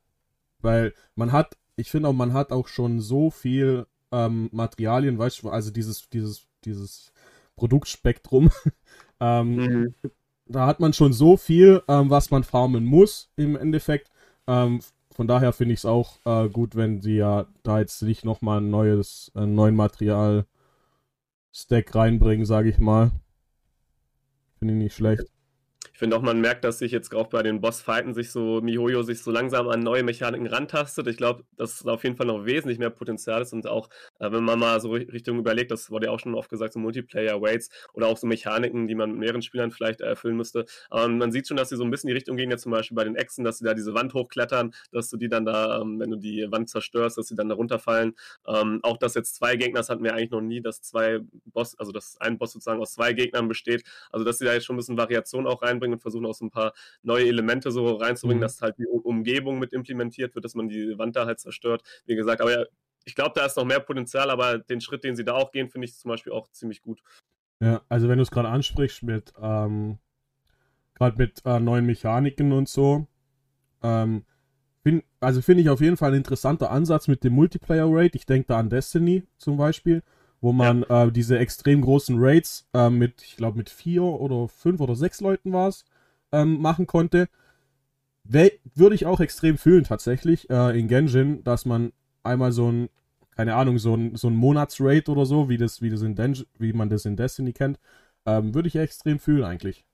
weil 0.61 0.95
man 1.17 1.33
hat, 1.33 1.57
ich 1.77 1.91
finde 1.91 2.09
auch, 2.09 2.13
man 2.13 2.33
hat 2.33 2.53
auch 2.53 2.69
schon 2.69 3.01
so 3.01 3.31
viel 3.31 3.87
ähm, 4.13 4.49
Materialien, 4.53 5.19
weißt 5.19 5.43
du, 5.43 5.51
also 5.51 5.71
dieses, 5.71 6.09
dieses, 6.09 6.47
dieses 6.65 7.13
Produktspektrum. 7.57 8.51
Ähm, 9.21 9.55
mhm. 9.55 9.95
Da 10.47 10.67
hat 10.67 10.81
man 10.81 10.93
schon 10.93 11.13
so 11.13 11.37
viel, 11.37 11.83
ähm, 11.89 12.11
was 12.11 12.33
man 12.33 12.43
farmen 12.43 12.85
muss 12.85 13.31
im 13.37 13.57
Endeffekt. 13.57 14.11
Von 15.15 15.29
daher 15.29 15.53
finde 15.53 15.75
ich 15.75 15.81
es 15.81 15.87
auch 15.87 16.19
äh, 16.27 16.49
gut, 16.49 16.75
wenn 16.75 17.01
sie 17.01 17.17
ja 17.17 17.47
da 17.63 17.79
jetzt 17.79 18.03
nicht 18.03 18.25
nochmal 18.25 18.61
ein 18.61 18.71
neues, 18.71 19.31
ein 19.35 19.55
neuen 19.55 19.77
Material-Stack 19.77 20.47
reinbringen, 21.95 22.45
sage 22.45 22.69
ich 22.69 22.79
mal. 22.79 23.13
Finde 24.59 24.75
ich 24.75 24.79
nicht 24.81 24.97
schlecht. 24.97 25.34
Ich 25.95 26.01
finde 26.01 26.17
auch, 26.17 26.23
man 26.23 26.41
merkt, 26.41 26.65
dass 26.65 26.81
sich 26.81 26.91
jetzt 26.91 27.15
auch 27.15 27.29
bei 27.29 27.45
den 27.45 27.61
Bossfighten 27.61 28.15
sich 28.15 28.33
so, 28.33 28.61
Mihoyo 28.61 29.05
sich 29.05 29.23
so 29.23 29.31
langsam 29.31 29.69
an 29.69 29.79
neue 29.79 30.03
Mechaniken 30.03 30.49
rantastet. 30.49 31.07
Ich 31.07 31.17
glaube, 31.17 31.45
dass 31.57 31.85
da 31.85 31.93
auf 31.93 32.03
jeden 32.03 32.17
Fall 32.17 32.27
noch 32.27 32.45
wesentlich 32.45 32.81
mehr 32.81 32.91
Potenzial 32.91 33.43
ist 33.43 33.53
und 33.53 33.69
auch, 33.69 33.89
äh, 34.19 34.33
wenn 34.33 34.43
man 34.43 34.59
mal 34.59 34.81
so 34.81 34.91
Richtung 34.91 35.39
überlegt, 35.39 35.71
das 35.71 35.93
wurde 35.93 36.07
ja 36.07 36.13
auch 36.13 36.19
schon 36.19 36.35
oft 36.35 36.51
gesagt, 36.51 36.73
so 36.73 36.81
Multiplayer-Waits 36.81 37.69
oder 37.93 38.09
auch 38.09 38.17
so 38.17 38.27
Mechaniken, 38.27 38.89
die 38.89 38.97
man 38.97 39.13
mit 39.13 39.21
mehreren 39.21 39.41
Spielern 39.41 39.71
vielleicht 39.71 40.01
erfüllen 40.01 40.37
müsste. 40.37 40.65
Aber 40.91 41.07
man 41.07 41.31
sieht 41.31 41.47
schon, 41.47 41.57
dass 41.57 41.69
sie 41.69 41.77
so 41.77 41.85
ein 41.85 41.93
bisschen 41.93 42.09
die 42.09 42.15
Richtung 42.15 42.37
gehen, 42.37 42.51
jetzt 42.51 42.63
zum 42.63 42.73
Beispiel 42.73 42.97
bei 42.97 43.05
den 43.05 43.15
Echsen, 43.15 43.45
dass 43.45 43.59
sie 43.59 43.65
da 43.65 43.73
diese 43.73 43.95
Wand 43.95 44.15
hochklettern, 44.15 44.75
dass 44.91 45.11
du 45.11 45.17
die 45.17 45.29
dann 45.29 45.45
da, 45.45 45.81
ähm, 45.81 46.01
wenn 46.01 46.11
du 46.11 46.17
die 46.17 46.45
Wand 46.51 46.71
zerstörst, 46.71 47.19
dass 47.19 47.29
sie 47.29 47.37
dann 47.37 47.49
da 47.49 47.55
runterfallen. 47.55 48.17
Ähm, 48.49 48.81
auch, 48.83 48.97
dass 48.97 49.15
jetzt 49.15 49.37
zwei 49.37 49.55
Gegner, 49.55 49.79
das 49.79 49.91
hatten 49.91 50.03
wir 50.03 50.15
eigentlich 50.15 50.33
noch 50.33 50.41
nie, 50.41 50.61
dass 50.61 50.83
zwei 50.83 51.21
Boss, 51.45 51.79
also 51.79 51.93
dass 51.93 52.21
ein 52.21 52.37
Boss 52.37 52.51
sozusagen 52.51 52.81
aus 52.81 52.95
zwei 52.95 53.13
Gegnern 53.13 53.47
besteht. 53.47 53.85
Also, 54.11 54.25
dass 54.25 54.39
sie 54.39 54.45
da 54.45 54.55
jetzt 54.55 54.67
schon 54.67 54.75
ein 54.75 54.79
bisschen 54.79 54.99
Variation 54.99 55.47
auch 55.47 55.63
reinbringen 55.63 55.84
reinbringen 55.85 55.95
und 55.95 56.01
versuchen 56.01 56.27
auch 56.27 56.35
so 56.35 56.45
ein 56.45 56.51
paar 56.51 56.73
neue 57.03 57.27
Elemente 57.27 57.71
so 57.71 57.97
reinzubringen, 57.97 58.41
mhm. 58.41 58.43
dass 58.43 58.61
halt 58.61 58.77
die 58.79 58.87
Umgebung 58.87 59.59
mit 59.59 59.73
implementiert 59.73 60.35
wird, 60.35 60.45
dass 60.45 60.55
man 60.55 60.69
die 60.69 60.99
Wand 60.99 61.17
da 61.17 61.27
halt 61.27 61.41
zerstört. 61.41 61.83
Wie 62.07 62.17
gesagt, 62.17 62.41
aber 62.41 62.53
ja, 62.53 62.65
ich 63.05 63.15
glaube, 63.15 63.33
da 63.35 63.45
ist 63.45 63.57
noch 63.57 63.65
mehr 63.65 63.81
Potenzial, 63.81 64.31
aber 64.31 64.59
den 64.59 64.81
Schritt, 64.81 65.05
den 65.05 65.15
sie 65.15 65.25
da 65.25 65.35
auch 65.35 65.53
gehen, 65.53 65.69
finde 65.69 65.87
ich 65.87 65.95
zum 65.97 66.09
Beispiel 66.09 66.33
auch 66.33 66.49
ziemlich 66.49 66.81
gut. 66.81 67.03
Ja, 67.61 67.83
also 67.89 68.09
wenn 68.09 68.19
du 68.19 68.23
es 68.23 68.31
gerade 68.31 68.49
ansprichst 68.49 69.03
mit, 69.03 69.33
ähm, 69.41 69.99
gerade 70.95 71.17
mit 71.19 71.43
äh, 71.45 71.61
neuen 71.61 71.87
Mechaniken 71.87 72.53
und 72.53 72.69
so, 72.69 73.07
ähm, 73.83 74.25
find, 74.83 75.05
also 75.21 75.43
finde 75.43 75.63
ich 75.63 75.69
auf 75.69 75.81
jeden 75.81 75.97
Fall 75.97 76.13
ein 76.13 76.17
interessanter 76.17 76.71
Ansatz 76.71 77.07
mit 77.09 77.25
dem 77.25 77.35
Multiplayer-Rate. 77.35 78.17
Ich 78.17 78.27
denke 78.27 78.49
da 78.49 78.59
an 78.59 78.71
Destiny 78.71 79.25
zum 79.37 79.57
Beispiel 79.57 80.03
wo 80.45 80.53
man 80.53 80.85
ja. 80.91 81.07
äh, 81.07 81.11
diese 81.11 81.39
extrem 81.39 81.81
großen 81.81 82.17
Raids 82.19 82.69
äh, 82.75 82.91
mit, 82.91 83.23
ich 83.23 83.37
glaube, 83.37 83.57
mit 83.57 83.71
vier 83.71 84.03
oder 84.03 84.47
fünf 84.47 84.79
oder 84.83 84.95
sechs 84.95 85.23
Leuten 85.23 85.55
war 85.55 85.69
es, 85.69 85.87
ähm, 86.33 86.61
machen 86.61 86.87
konnte. 86.87 87.31
Würde 88.25 88.95
ich 88.95 89.07
auch 89.07 89.21
extrem 89.21 89.57
fühlen, 89.57 89.85
tatsächlich, 89.85 90.51
äh, 90.51 90.79
in 90.79 90.87
Genshin, 90.87 91.43
dass 91.45 91.65
man 91.65 91.93
einmal 92.23 92.53
so 92.53 92.71
ein, 92.71 92.91
keine 93.31 93.55
Ahnung, 93.55 93.79
so 93.79 93.97
ein, 93.97 94.17
so 94.17 94.29
ein 94.29 94.37
Monatsraid 94.37 95.09
oder 95.09 95.25
so, 95.25 95.49
wie, 95.49 95.57
das, 95.57 95.81
wie, 95.81 95.89
das 95.89 96.03
in 96.03 96.15
Den 96.15 96.37
wie 96.59 96.75
man 96.75 96.91
das 96.91 97.07
in 97.07 97.17
Destiny 97.17 97.55
kennt, 97.55 97.79
ähm, 98.27 98.55
würde 98.55 98.69
ich 98.69 98.77
extrem 98.77 99.19
fühlen, 99.19 99.45
eigentlich. 99.45 99.87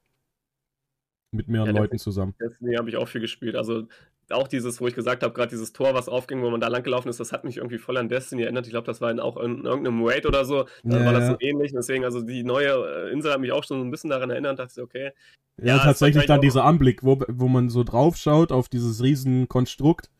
Mit 1.30 1.46
mehreren 1.46 1.76
ja, 1.76 1.80
Leuten 1.80 1.98
zusammen. 1.98 2.34
Destiny 2.40 2.74
habe 2.74 2.88
ich 2.88 2.96
auch 2.96 3.06
viel 3.06 3.20
gespielt. 3.20 3.54
Also 3.54 3.86
auch 4.32 4.48
dieses, 4.48 4.80
wo 4.80 4.86
ich 4.86 4.94
gesagt 4.94 5.22
habe, 5.22 5.34
gerade 5.34 5.50
dieses 5.50 5.72
Tor, 5.72 5.94
was 5.94 6.08
aufging, 6.08 6.42
wo 6.42 6.50
man 6.50 6.60
da 6.60 6.68
lang 6.68 6.82
gelaufen 6.82 7.08
ist, 7.08 7.20
das 7.20 7.32
hat 7.32 7.44
mich 7.44 7.58
irgendwie 7.58 7.78
voll 7.78 7.96
an 7.96 8.08
Destiny 8.08 8.42
erinnert. 8.42 8.66
Ich 8.66 8.72
glaube, 8.72 8.86
das 8.86 9.00
war 9.00 9.10
in, 9.10 9.20
auch 9.20 9.36
in 9.36 9.64
irgendeinem 9.64 10.04
Raid 10.04 10.26
oder 10.26 10.44
so. 10.44 10.66
Da 10.84 10.98
ja, 10.98 11.04
war 11.04 11.12
das 11.12 11.28
so 11.28 11.36
ähnlich. 11.40 11.72
Deswegen, 11.72 12.04
also 12.04 12.22
die 12.22 12.42
neue 12.42 13.08
äh, 13.08 13.12
Insel 13.12 13.32
hat 13.32 13.40
mich 13.40 13.52
auch 13.52 13.64
schon 13.64 13.80
ein 13.80 13.90
bisschen 13.90 14.10
daran 14.10 14.30
erinnert. 14.30 14.58
Dachte 14.58 14.72
ich, 14.76 14.82
okay. 14.82 15.10
Ja, 15.58 15.76
ja 15.76 15.78
tatsächlich 15.78 16.26
dann 16.26 16.40
dieser 16.40 16.64
Anblick, 16.64 17.02
wo, 17.02 17.20
wo 17.28 17.48
man 17.48 17.68
so 17.68 17.84
drauf 17.84 18.16
schaut 18.16 18.52
auf 18.52 18.68
dieses 18.68 19.02
riesen 19.02 19.48
Konstrukt. 19.48 20.10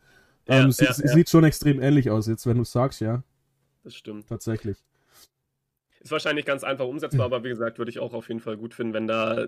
Ja, 0.48 0.62
ähm, 0.62 0.72
sieht, 0.72 0.94
sieht 0.94 1.30
schon 1.30 1.44
extrem 1.44 1.80
ähnlich 1.80 2.10
aus, 2.10 2.26
jetzt 2.26 2.46
wenn 2.46 2.56
du 2.56 2.64
sagst, 2.64 3.00
ja. 3.00 3.22
Das 3.84 3.94
stimmt. 3.94 4.28
Tatsächlich. 4.28 4.78
Ist 6.00 6.12
wahrscheinlich 6.12 6.47
ganz 6.47 6.64
einfach 6.64 6.87
umsetzbar, 6.87 7.26
aber 7.26 7.45
wie 7.45 7.50
gesagt, 7.50 7.78
würde 7.78 7.90
ich 7.90 7.99
auch 7.99 8.14
auf 8.14 8.28
jeden 8.28 8.40
Fall 8.40 8.57
gut 8.57 8.73
finden, 8.73 8.95
wenn 8.95 9.07
da, 9.07 9.47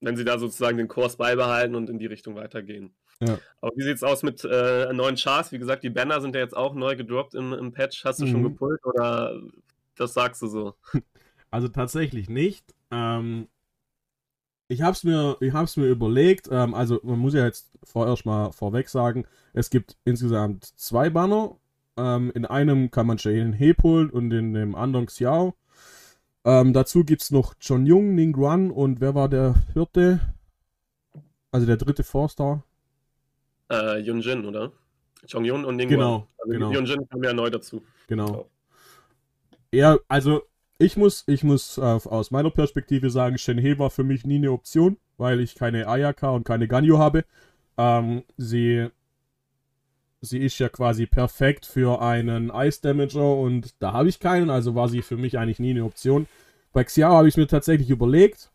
wenn 0.00 0.16
sie 0.16 0.24
da 0.24 0.38
sozusagen 0.38 0.78
den 0.78 0.88
Kurs 0.88 1.16
beibehalten 1.16 1.74
und 1.74 1.90
in 1.90 1.98
die 1.98 2.06
Richtung 2.06 2.36
weitergehen. 2.36 2.94
Ja. 3.20 3.38
Aber 3.60 3.72
wie 3.76 3.82
sieht 3.82 3.96
es 3.96 4.02
aus 4.02 4.22
mit 4.22 4.42
äh, 4.44 4.92
neuen 4.94 5.16
Chars? 5.16 5.52
Wie 5.52 5.58
gesagt, 5.58 5.84
die 5.84 5.90
Banner 5.90 6.22
sind 6.22 6.34
ja 6.34 6.40
jetzt 6.40 6.56
auch 6.56 6.74
neu 6.74 6.96
gedroppt 6.96 7.34
im, 7.34 7.52
im 7.52 7.72
Patch. 7.72 8.04
Hast 8.04 8.20
du 8.20 8.26
mhm. 8.26 8.30
schon 8.30 8.42
gepult 8.44 8.84
oder 8.86 9.38
das 9.96 10.14
sagst 10.14 10.42
du 10.42 10.46
so? 10.46 10.74
Also 11.52 11.66
tatsächlich 11.66 12.28
nicht. 12.30 12.64
Ähm, 12.92 13.48
ich 14.68 14.82
habe 14.82 14.92
es 14.92 15.02
mir, 15.02 15.36
mir 15.40 15.88
überlegt. 15.88 16.48
Ähm, 16.48 16.74
also 16.74 17.00
man 17.02 17.18
muss 17.18 17.34
ja 17.34 17.44
jetzt 17.44 17.72
vorerst 17.82 18.24
mal 18.24 18.52
vorweg 18.52 18.88
sagen, 18.88 19.26
es 19.52 19.68
gibt 19.68 19.96
insgesamt 20.04 20.64
zwei 20.64 21.10
Banner. 21.10 21.56
Ähm, 21.96 22.30
in 22.36 22.46
einem 22.46 22.92
kann 22.92 23.08
man 23.08 23.16
Jane 23.18 23.52
He 23.56 23.74
pullen 23.74 24.10
und 24.10 24.30
in 24.30 24.54
dem 24.54 24.76
anderen 24.76 25.06
Xiao. 25.06 25.56
Ähm, 26.44 26.72
dazu 26.72 27.04
gibt 27.04 27.22
es 27.22 27.30
noch 27.30 27.54
John 27.60 27.86
Jung, 27.86 28.14
Ning 28.14 28.32
Guan 28.32 28.70
und 28.70 29.00
wer 29.00 29.14
war 29.14 29.28
der 29.28 29.54
vierte? 29.72 30.20
Also 31.50 31.66
der 31.66 31.76
dritte 31.76 32.04
Four-Star? 32.04 32.64
Äh, 33.70 33.98
Yunjin, 34.00 34.44
oder? 34.44 34.72
Chong 35.30 35.44
Yun 35.44 35.64
und 35.64 35.76
Ning 35.76 35.88
Genau, 35.88 36.26
also 36.38 36.52
genau. 36.52 36.72
Yunjin 36.72 37.08
kam 37.08 37.22
ja 37.22 37.32
neu 37.32 37.50
dazu. 37.50 37.82
Genau. 38.06 38.48
Ja, 39.72 39.98
also 40.08 40.42
ich 40.78 40.96
muss, 40.96 41.24
ich 41.26 41.44
muss 41.44 41.76
äh, 41.78 41.82
aus 41.82 42.30
meiner 42.30 42.50
Perspektive 42.50 43.10
sagen, 43.10 43.38
Shenhe 43.38 43.78
war 43.78 43.90
für 43.90 44.02
mich 44.02 44.24
nie 44.24 44.36
eine 44.36 44.50
Option, 44.50 44.96
weil 45.18 45.40
ich 45.40 45.54
keine 45.54 45.86
Ayaka 45.86 46.30
und 46.30 46.44
keine 46.44 46.68
Ganyu 46.68 46.98
habe. 46.98 47.24
Ähm, 47.76 48.24
sie 48.36 48.88
sie 50.20 50.38
ist 50.38 50.58
ja 50.58 50.68
quasi 50.68 51.06
perfekt 51.06 51.66
für 51.66 52.02
einen 52.02 52.50
Ice 52.54 52.80
Damager 52.82 53.36
und 53.36 53.74
da 53.80 53.92
habe 53.92 54.08
ich 54.08 54.20
keinen, 54.20 54.50
also 54.50 54.74
war 54.74 54.88
sie 54.88 55.02
für 55.02 55.16
mich 55.16 55.38
eigentlich 55.38 55.58
nie 55.58 55.70
eine 55.70 55.84
Option. 55.84 56.26
Bei 56.72 56.84
Xiao 56.84 57.12
habe 57.14 57.28
ich 57.28 57.36
mir 57.36 57.46
tatsächlich 57.46 57.90
überlegt 57.90 58.50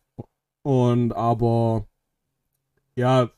und 0.63 1.13
aber 1.13 1.88
ja, 2.95 3.29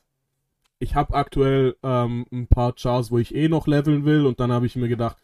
ich 0.80 0.96
habe 0.96 1.16
aktuell 1.16 1.76
ähm, 1.84 2.26
ein 2.32 2.48
paar 2.48 2.74
Chars, 2.76 3.12
wo 3.12 3.18
ich 3.18 3.34
eh 3.34 3.50
noch 3.50 3.68
leveln 3.68 4.06
will 4.06 4.26
und 4.26 4.40
dann 4.40 4.52
habe 4.52 4.66
ich 4.66 4.76
mir 4.76 4.88
gedacht, 4.88 5.18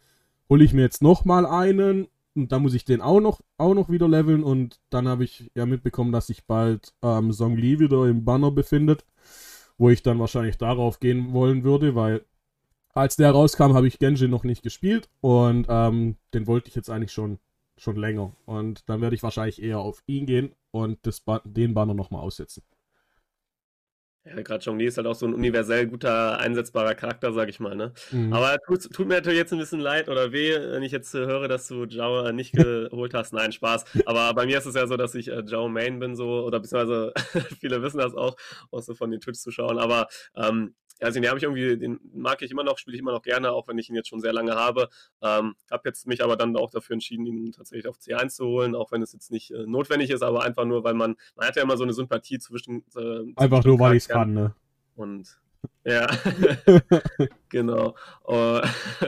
hole 0.48 0.64
ich 0.64 0.72
mir 0.72 0.82
jetzt 0.82 1.02
noch 1.02 1.24
mal 1.24 1.46
einen 1.46 2.08
und 2.34 2.50
dann 2.52 2.62
muss 2.62 2.74
ich 2.74 2.84
den 2.84 3.00
auch 3.00 3.20
noch, 3.20 3.40
auch 3.58 3.74
noch 3.74 3.90
wieder 3.90 4.08
leveln 4.08 4.42
und 4.42 4.80
dann 4.90 5.06
habe 5.08 5.24
ich 5.24 5.50
ja 5.54 5.66
mitbekommen, 5.66 6.12
dass 6.12 6.26
sich 6.28 6.46
bald 6.46 6.94
ähm, 7.02 7.32
Song 7.32 7.56
Li 7.56 7.78
wieder 7.78 8.06
im 8.06 8.24
Banner 8.24 8.50
befindet, 8.50 9.04
wo 9.78 9.90
ich 9.90 10.02
dann 10.02 10.18
wahrscheinlich 10.18 10.58
darauf 10.58 11.00
gehen 11.00 11.32
wollen 11.32 11.62
würde, 11.64 11.94
weil 11.94 12.24
als 12.94 13.16
der 13.16 13.32
rauskam, 13.32 13.74
habe 13.74 13.88
ich 13.88 13.98
Genji 13.98 14.28
noch 14.28 14.44
nicht 14.44 14.62
gespielt 14.62 15.08
und 15.20 15.66
ähm, 15.68 16.16
den 16.32 16.46
wollte 16.46 16.68
ich 16.68 16.74
jetzt 16.74 16.90
eigentlich 16.90 17.12
schon, 17.12 17.38
schon 17.76 17.96
länger 17.96 18.32
und 18.46 18.88
dann 18.88 19.00
werde 19.00 19.16
ich 19.16 19.22
wahrscheinlich 19.22 19.60
eher 19.60 19.80
auf 19.80 20.02
ihn 20.06 20.26
gehen 20.26 20.54
und 20.70 20.98
das 21.02 21.20
ba 21.20 21.42
den 21.44 21.74
Banner 21.74 21.94
nochmal 21.94 22.22
aussetzen. 22.22 22.62
Ja, 24.26 24.40
gerade 24.40 24.64
Zhongli 24.64 24.86
ist 24.86 24.96
halt 24.96 25.06
auch 25.06 25.14
so 25.14 25.26
ein 25.26 25.34
universell 25.34 25.86
guter, 25.86 26.38
einsetzbarer 26.38 26.94
Charakter, 26.94 27.34
sag 27.34 27.50
ich 27.50 27.60
mal, 27.60 27.76
ne? 27.76 27.92
Mhm. 28.10 28.32
Aber 28.32 28.56
tut, 28.66 28.90
tut, 28.90 29.06
mir 29.06 29.16
natürlich 29.16 29.38
jetzt 29.38 29.52
ein 29.52 29.58
bisschen 29.58 29.80
leid 29.80 30.08
oder 30.08 30.32
weh, 30.32 30.54
wenn 30.54 30.82
ich 30.82 30.92
jetzt 30.92 31.14
äh, 31.14 31.26
höre, 31.26 31.46
dass 31.46 31.68
du 31.68 31.84
Zhao 31.84 32.32
nicht 32.32 32.52
geholt 32.54 33.12
hast. 33.12 33.34
Nein, 33.34 33.52
Spaß. 33.52 33.84
Aber 34.06 34.32
bei 34.32 34.46
mir 34.46 34.56
ist 34.56 34.64
es 34.64 34.76
ja 34.76 34.86
so, 34.86 34.96
dass 34.96 35.14
ich 35.14 35.28
äh, 35.28 35.44
Zhao 35.44 35.68
Main 35.68 35.98
bin, 35.98 36.16
so, 36.16 36.42
oder 36.42 36.58
beziehungsweise 36.58 37.12
viele 37.60 37.82
wissen 37.82 37.98
das 37.98 38.14
auch, 38.14 38.34
auch 38.70 38.80
so 38.80 38.94
von 38.94 39.10
den 39.10 39.20
Twitch-Zuschauern. 39.20 39.78
Aber 39.78 40.08
ähm, 40.36 40.74
also 41.04 41.20
den 41.20 41.28
habe 41.28 41.38
ich 41.38 41.44
irgendwie, 41.44 41.76
den 41.76 42.00
mag 42.14 42.40
ich 42.42 42.50
immer 42.50 42.64
noch, 42.64 42.78
spiele 42.78 42.96
ich 42.96 43.00
immer 43.00 43.12
noch 43.12 43.22
gerne, 43.22 43.52
auch 43.52 43.68
wenn 43.68 43.78
ich 43.78 43.88
ihn 43.88 43.94
jetzt 43.94 44.08
schon 44.08 44.20
sehr 44.20 44.32
lange 44.32 44.54
habe. 44.54 44.88
Ähm, 45.22 45.54
habe 45.70 45.88
jetzt 45.88 46.06
mich 46.06 46.22
aber 46.24 46.36
dann 46.36 46.56
auch 46.56 46.70
dafür 46.70 46.94
entschieden, 46.94 47.26
ihn 47.26 47.52
tatsächlich 47.52 47.88
auf 47.88 47.98
C1 47.98 48.30
zu 48.30 48.46
holen, 48.46 48.74
auch 48.74 48.90
wenn 48.92 49.02
es 49.02 49.12
jetzt 49.12 49.30
nicht 49.30 49.50
äh, 49.50 49.66
notwendig 49.66 50.10
ist, 50.10 50.22
aber 50.22 50.42
einfach 50.42 50.64
nur, 50.64 50.84
weil 50.84 50.94
man, 50.94 51.16
man 51.36 51.46
hat 51.46 51.56
ja 51.56 51.62
immer 51.62 51.76
so 51.76 51.84
eine 51.84 51.92
Sympathie 51.92 52.38
zwischen. 52.38 52.84
Äh, 52.96 53.32
einfach 53.36 53.64
nur, 53.64 53.78
weil 53.78 53.96
ich 53.96 54.04
es 54.04 54.08
kann, 54.08 54.32
ne? 54.32 54.54
Und 54.96 55.38
ja, 55.84 56.06
genau. 57.48 57.94
Uh, 58.26 58.60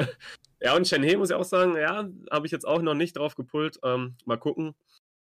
ja, 0.60 0.74
und 0.76 0.86
Shenhe 0.86 1.16
muss 1.16 1.30
ich 1.30 1.36
auch 1.36 1.44
sagen, 1.44 1.76
ja, 1.76 2.08
habe 2.30 2.46
ich 2.46 2.52
jetzt 2.52 2.66
auch 2.66 2.82
noch 2.82 2.94
nicht 2.94 3.16
drauf 3.16 3.34
gepult. 3.34 3.78
Ähm, 3.82 4.16
mal 4.24 4.38
gucken. 4.38 4.74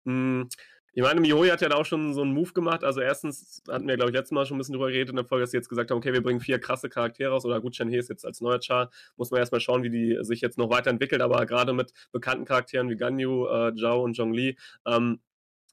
Hm, 0.06 0.50
ich 0.94 1.02
meine, 1.02 1.22
Mihoi 1.22 1.50
hat 1.50 1.62
ja 1.62 1.70
da 1.70 1.78
auch 1.78 1.86
schon 1.86 2.14
so 2.14 2.22
einen 2.22 2.34
Move 2.34 2.52
gemacht. 2.52 2.84
Also 2.84 3.00
erstens 3.00 3.64
hatten 3.70 3.88
wir, 3.88 3.96
glaube 3.96 4.12
ich, 4.12 4.16
letztes 4.16 4.34
Mal 4.34 4.46
schon 4.46 4.58
ein 4.58 4.60
bisschen 4.60 4.74
drüber 4.74 4.88
geredet 4.88 5.10
in 5.10 5.16
der 5.16 5.26
Folge, 5.26 5.44
dass 5.44 5.52
sie 5.52 5.58
jetzt 5.58 5.70
gesagt 5.70 5.90
haben, 5.90 5.98
okay, 5.98 6.12
wir 6.12 6.22
bringen 6.22 6.42
vier 6.42 6.60
krasse 6.60 6.90
Charaktere 6.90 7.32
raus. 7.32 7.46
Oder 7.46 7.62
gut, 7.62 7.76
Shenhe 7.76 7.98
ist 7.98 8.10
jetzt 8.10 8.26
als 8.26 8.42
neuer 8.42 8.62
Char. 8.62 8.90
Muss 9.16 9.32
man 9.32 9.40
erstmal 9.40 9.62
schauen, 9.62 9.84
wie 9.84 9.90
die 9.90 10.18
sich 10.22 10.42
jetzt 10.42 10.58
noch 10.58 10.70
weiterentwickelt. 10.70 11.22
Aber 11.22 11.46
gerade 11.46 11.72
mit 11.72 11.94
bekannten 12.12 12.44
Charakteren 12.44 12.90
wie 12.90 12.98
Ganyu, 12.98 13.48
äh, 13.48 13.74
Zhao 13.76 14.04
und 14.04 14.16
Zhongli, 14.18 14.58
ähm, 14.86 15.22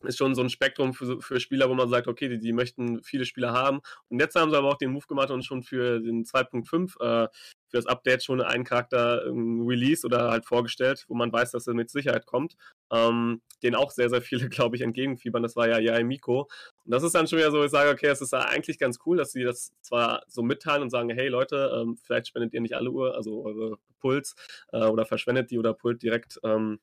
ist 0.04 0.18
schon 0.18 0.34
so 0.34 0.42
ein 0.42 0.50
Spektrum 0.50 0.94
für, 0.94 1.20
für 1.20 1.40
Spieler, 1.40 1.68
wo 1.68 1.74
man 1.74 1.88
sagt, 1.88 2.06
okay, 2.06 2.28
die, 2.28 2.38
die, 2.38 2.52
möchten 2.52 3.02
viele 3.02 3.24
Spieler 3.24 3.52
haben. 3.52 3.80
Und 4.08 4.20
jetzt 4.20 4.36
haben 4.36 4.50
sie 4.50 4.56
aber 4.56 4.68
auch 4.68 4.78
den 4.78 4.92
Move 4.92 5.06
gemacht 5.06 5.30
und 5.30 5.44
schon 5.44 5.62
für 5.62 6.00
den 6.00 6.24
2.5, 6.24 7.00
äh, 7.00 7.28
für 7.68 7.76
das 7.76 7.86
Update 7.86 8.24
schon 8.24 8.40
einen 8.40 8.64
Charakter 8.64 9.26
ähm, 9.26 9.66
release 9.66 10.06
oder 10.06 10.30
halt 10.30 10.46
vorgestellt, 10.46 11.04
wo 11.08 11.14
man 11.14 11.32
weiß, 11.32 11.50
dass 11.50 11.66
er 11.66 11.74
mit 11.74 11.90
Sicherheit 11.90 12.26
kommt. 12.26 12.56
Ähm, 12.90 13.42
den 13.62 13.74
auch 13.74 13.90
sehr, 13.90 14.08
sehr 14.08 14.22
viele, 14.22 14.48
glaube 14.48 14.76
ich, 14.76 14.82
entgegenfiebern. 14.82 15.42
Das 15.42 15.56
war 15.56 15.68
ja 15.68 15.78
Yae 15.78 16.04
Miko. 16.04 16.48
Und 16.84 16.92
das 16.92 17.02
ist 17.02 17.14
dann 17.14 17.26
schon 17.26 17.38
wieder 17.38 17.50
so, 17.50 17.64
ich 17.64 17.70
sage, 17.70 17.90
okay, 17.90 18.06
es 18.06 18.20
ist 18.20 18.32
eigentlich 18.34 18.78
ganz 18.78 18.98
cool, 19.04 19.16
dass 19.16 19.32
sie 19.32 19.42
das 19.42 19.72
zwar 19.80 20.22
so 20.28 20.42
mitteilen 20.42 20.82
und 20.82 20.90
sagen, 20.90 21.10
hey 21.10 21.28
Leute, 21.28 21.70
ähm, 21.74 21.96
vielleicht 21.96 22.28
spendet 22.28 22.54
ihr 22.54 22.60
nicht 22.60 22.74
alle 22.74 22.90
Uhr, 22.90 23.14
also 23.14 23.44
eure 23.44 23.78
Puls, 24.00 24.34
äh, 24.72 24.84
oder 24.84 25.04
verschwendet 25.04 25.50
die 25.50 25.58
oder 25.58 25.74
pult 25.74 26.02
direkt 26.02 26.38
ähm, 26.44 26.78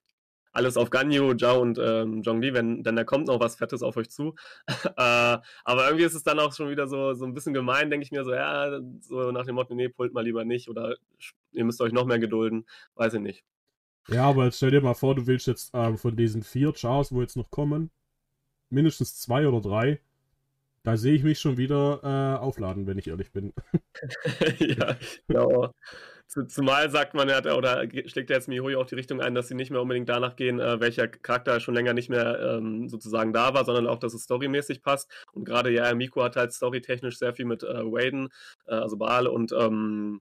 alles 0.55 0.77
auf 0.77 0.89
Ganyu, 0.89 1.33
Zhao 1.33 1.61
und 1.61 1.77
ähm, 1.79 2.23
Zhongli, 2.23 2.53
wenn 2.53 2.81
denn 2.81 2.95
da 2.95 3.03
kommt 3.03 3.27
noch 3.27 3.39
was 3.39 3.55
Fettes 3.55 3.83
auf 3.83 3.97
euch 3.97 4.09
zu. 4.09 4.35
äh, 4.85 4.91
aber 4.95 5.85
irgendwie 5.85 6.05
ist 6.05 6.15
es 6.15 6.23
dann 6.23 6.39
auch 6.39 6.53
schon 6.53 6.69
wieder 6.69 6.87
so, 6.87 7.13
so 7.13 7.25
ein 7.25 7.33
bisschen 7.33 7.53
gemein, 7.53 7.89
denke 7.89 8.05
ich 8.05 8.11
mir 8.11 8.23
so, 8.23 8.33
ja, 8.33 8.79
so 9.01 9.31
nach 9.31 9.45
dem 9.45 9.55
Motto, 9.55 9.75
nee, 9.75 9.89
pult 9.89 10.13
mal 10.13 10.23
lieber 10.23 10.45
nicht 10.45 10.69
oder 10.69 10.95
ihr 11.51 11.65
müsst 11.65 11.81
euch 11.81 11.91
noch 11.91 12.05
mehr 12.05 12.19
gedulden, 12.19 12.65
weiß 12.95 13.15
ich 13.15 13.21
nicht. 13.21 13.43
Ja, 14.07 14.29
aber 14.29 14.51
stell 14.51 14.71
dir 14.71 14.81
mal 14.81 14.93
vor, 14.93 15.15
du 15.15 15.27
willst 15.27 15.47
jetzt 15.47 15.71
ähm, 15.73 15.97
von 15.97 16.15
diesen 16.15 16.41
vier 16.41 16.73
Chars, 16.73 17.11
wo 17.11 17.21
jetzt 17.21 17.35
noch 17.35 17.51
kommen, 17.51 17.91
mindestens 18.69 19.19
zwei 19.19 19.47
oder 19.47 19.61
drei, 19.61 19.99
da 20.83 20.95
sehe 20.95 21.15
ich 21.15 21.23
mich 21.23 21.39
schon 21.39 21.57
wieder 21.57 21.99
äh, 22.03 22.39
aufladen, 22.39 22.87
wenn 22.87 22.97
ich 22.97 23.07
ehrlich 23.07 23.31
bin. 23.31 23.51
ja, 24.59 24.95
genau. 25.27 25.73
Zumal 26.27 26.89
sagt 26.89 27.13
man 27.13 27.29
ja, 27.29 27.39
oder 27.55 27.87
schlägt 28.07 28.29
jetzt 28.29 28.47
Mihoyo 28.47 28.81
auch 28.81 28.87
die 28.87 28.95
Richtung 28.95 29.21
ein, 29.21 29.35
dass 29.35 29.47
sie 29.47 29.55
nicht 29.55 29.71
mehr 29.71 29.81
unbedingt 29.81 30.09
danach 30.09 30.35
gehen, 30.35 30.59
äh, 30.59 30.79
welcher 30.79 31.07
Charakter 31.07 31.59
schon 31.59 31.75
länger 31.75 31.93
nicht 31.93 32.09
mehr 32.09 32.57
ähm, 32.57 32.89
sozusagen 32.89 33.31
da 33.31 33.53
war, 33.53 33.63
sondern 33.63 33.87
auch, 33.87 33.99
dass 33.99 34.13
es 34.13 34.23
storymäßig 34.23 34.81
passt. 34.81 35.09
Und 35.33 35.45
gerade 35.45 35.71
ja, 35.71 35.93
Miko 35.93 36.23
hat 36.23 36.35
halt 36.35 36.51
storytechnisch 36.51 37.17
sehr 37.19 37.33
viel 37.33 37.45
mit 37.45 37.63
äh, 37.63 37.67
Waden, 37.67 38.29
äh, 38.65 38.73
also 38.73 38.97
Baal 38.97 39.27
und 39.27 39.51
ähm, 39.53 40.19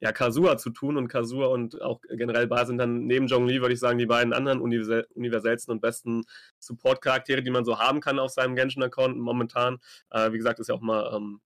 ja, 0.00 0.12
Kasua 0.12 0.58
zu 0.58 0.70
tun 0.70 0.96
und 0.96 1.08
Kasua 1.08 1.46
und 1.46 1.80
auch 1.82 2.00
generell 2.08 2.46
Baal 2.46 2.66
sind 2.66 2.78
dann 2.78 3.06
neben 3.06 3.26
Zhongli, 3.26 3.60
würde 3.60 3.74
ich 3.74 3.80
sagen, 3.80 3.98
die 3.98 4.06
beiden 4.06 4.32
anderen 4.32 4.60
universell, 4.60 5.06
universellsten 5.14 5.72
und 5.72 5.80
besten 5.80 6.24
Support-Charaktere, 6.60 7.42
die 7.42 7.50
man 7.50 7.64
so 7.64 7.78
haben 7.78 8.00
kann 8.00 8.18
auf 8.18 8.30
seinem 8.30 8.54
Genshin-Account 8.54 9.16
momentan. 9.18 9.78
Äh, 10.10 10.32
wie 10.32 10.38
gesagt, 10.38 10.60
ist 10.60 10.68
ja 10.68 10.74
auch 10.74 10.80
mal 10.80 11.12
ähm, 11.16 11.40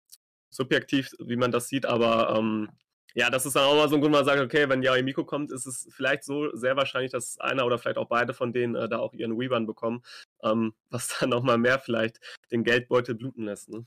subjektiv, 0.50 1.12
wie 1.18 1.36
man 1.36 1.50
das 1.50 1.68
sieht, 1.68 1.86
aber 1.86 2.36
ähm, 2.36 2.68
ja, 3.14 3.30
das 3.30 3.46
ist 3.46 3.56
dann 3.56 3.64
auch 3.64 3.76
mal 3.76 3.88
so 3.88 3.96
ein 3.96 4.00
Grund, 4.00 4.12
man 4.12 4.24
sagt, 4.24 4.40
okay, 4.40 4.68
wenn 4.68 4.82
Yaoi 4.82 5.02
Miko 5.02 5.24
kommt, 5.24 5.52
ist 5.52 5.66
es 5.66 5.88
vielleicht 5.90 6.24
so 6.24 6.54
sehr 6.56 6.76
wahrscheinlich, 6.76 7.12
dass 7.12 7.38
einer 7.38 7.66
oder 7.66 7.78
vielleicht 7.78 7.98
auch 7.98 8.08
beide 8.08 8.34
von 8.34 8.52
denen 8.52 8.74
äh, 8.74 8.88
da 8.88 8.98
auch 8.98 9.12
ihren 9.12 9.38
Weavern 9.38 9.66
bekommen, 9.66 10.02
ähm, 10.42 10.74
was 10.90 11.18
dann 11.18 11.30
noch 11.30 11.42
mal 11.42 11.58
mehr 11.58 11.78
vielleicht 11.78 12.20
den 12.50 12.64
Geldbeutel 12.64 13.14
bluten 13.14 13.44
lässt. 13.44 13.68
Ne? 13.68 13.84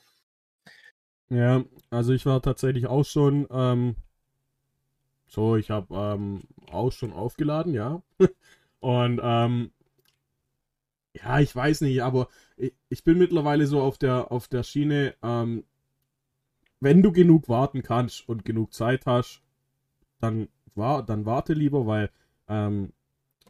Ja, 1.30 1.64
also 1.90 2.14
ich 2.14 2.26
war 2.26 2.42
tatsächlich 2.42 2.88
auch 2.88 3.06
schon, 3.06 3.48
ähm, 3.50 3.96
so, 5.28 5.56
ich 5.56 5.72
habe 5.72 5.94
ähm, 5.96 6.44
auch 6.72 6.92
schon 6.92 7.12
aufgeladen, 7.12 7.74
ja. 7.74 8.02
Und 8.80 9.20
ähm, 9.24 9.72
ja, 11.14 11.40
ich 11.40 11.56
weiß 11.56 11.82
nicht, 11.82 12.04
aber 12.04 12.28
ich, 12.58 12.74
ich, 12.90 13.04
bin 13.04 13.18
mittlerweile 13.18 13.66
so 13.66 13.82
auf 13.82 13.98
der, 13.98 14.32
auf 14.32 14.48
der 14.48 14.64
Schiene, 14.64 15.16
ähm, 15.24 15.64
wenn 16.86 17.02
du 17.02 17.12
genug 17.12 17.50
warten 17.50 17.82
kannst 17.82 18.30
und 18.30 18.46
genug 18.46 18.72
Zeit 18.72 19.08
hast, 19.08 19.42
dann, 20.20 20.50
war, 20.76 21.04
dann 21.04 21.26
warte 21.26 21.54
lieber, 21.54 21.88
weil 21.88 22.12
ähm, 22.48 22.94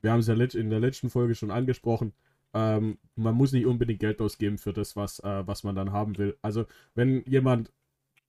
wir 0.02 0.14
haben 0.14 0.22
es 0.22 0.28
ja 0.28 0.36
in 0.36 0.70
der 0.70 0.80
letzten 0.80 1.10
Folge 1.10 1.36
schon 1.36 1.52
angesprochen. 1.52 2.14
Ähm, 2.54 2.98
man 3.18 3.36
muss 3.36 3.52
nicht 3.52 3.66
unbedingt 3.66 4.00
Geld 4.00 4.22
ausgeben 4.22 4.58
für 4.58 4.72
das, 4.72 4.96
was, 4.96 5.20
äh, 5.20 5.46
was 5.46 5.66
man 5.66 5.76
dann 5.76 5.92
haben 5.92 6.18
will. 6.18 6.38
Also, 6.42 6.66
wenn 6.94 7.26
jemand 7.26 7.74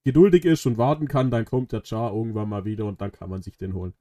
geduldig 0.03 0.45
ist 0.45 0.67
und 0.67 0.77
warten 0.77 1.07
kann, 1.07 1.31
dann 1.31 1.45
kommt 1.45 1.71
der 1.71 1.85
Char 1.85 2.13
irgendwann 2.13 2.49
mal 2.49 2.65
wieder 2.65 2.87
und 2.87 3.01
dann 3.01 3.13
kann 3.13 3.31
man 3.31 3.43
sich 3.43 3.57
den 3.57 3.75
holen. 3.75 3.95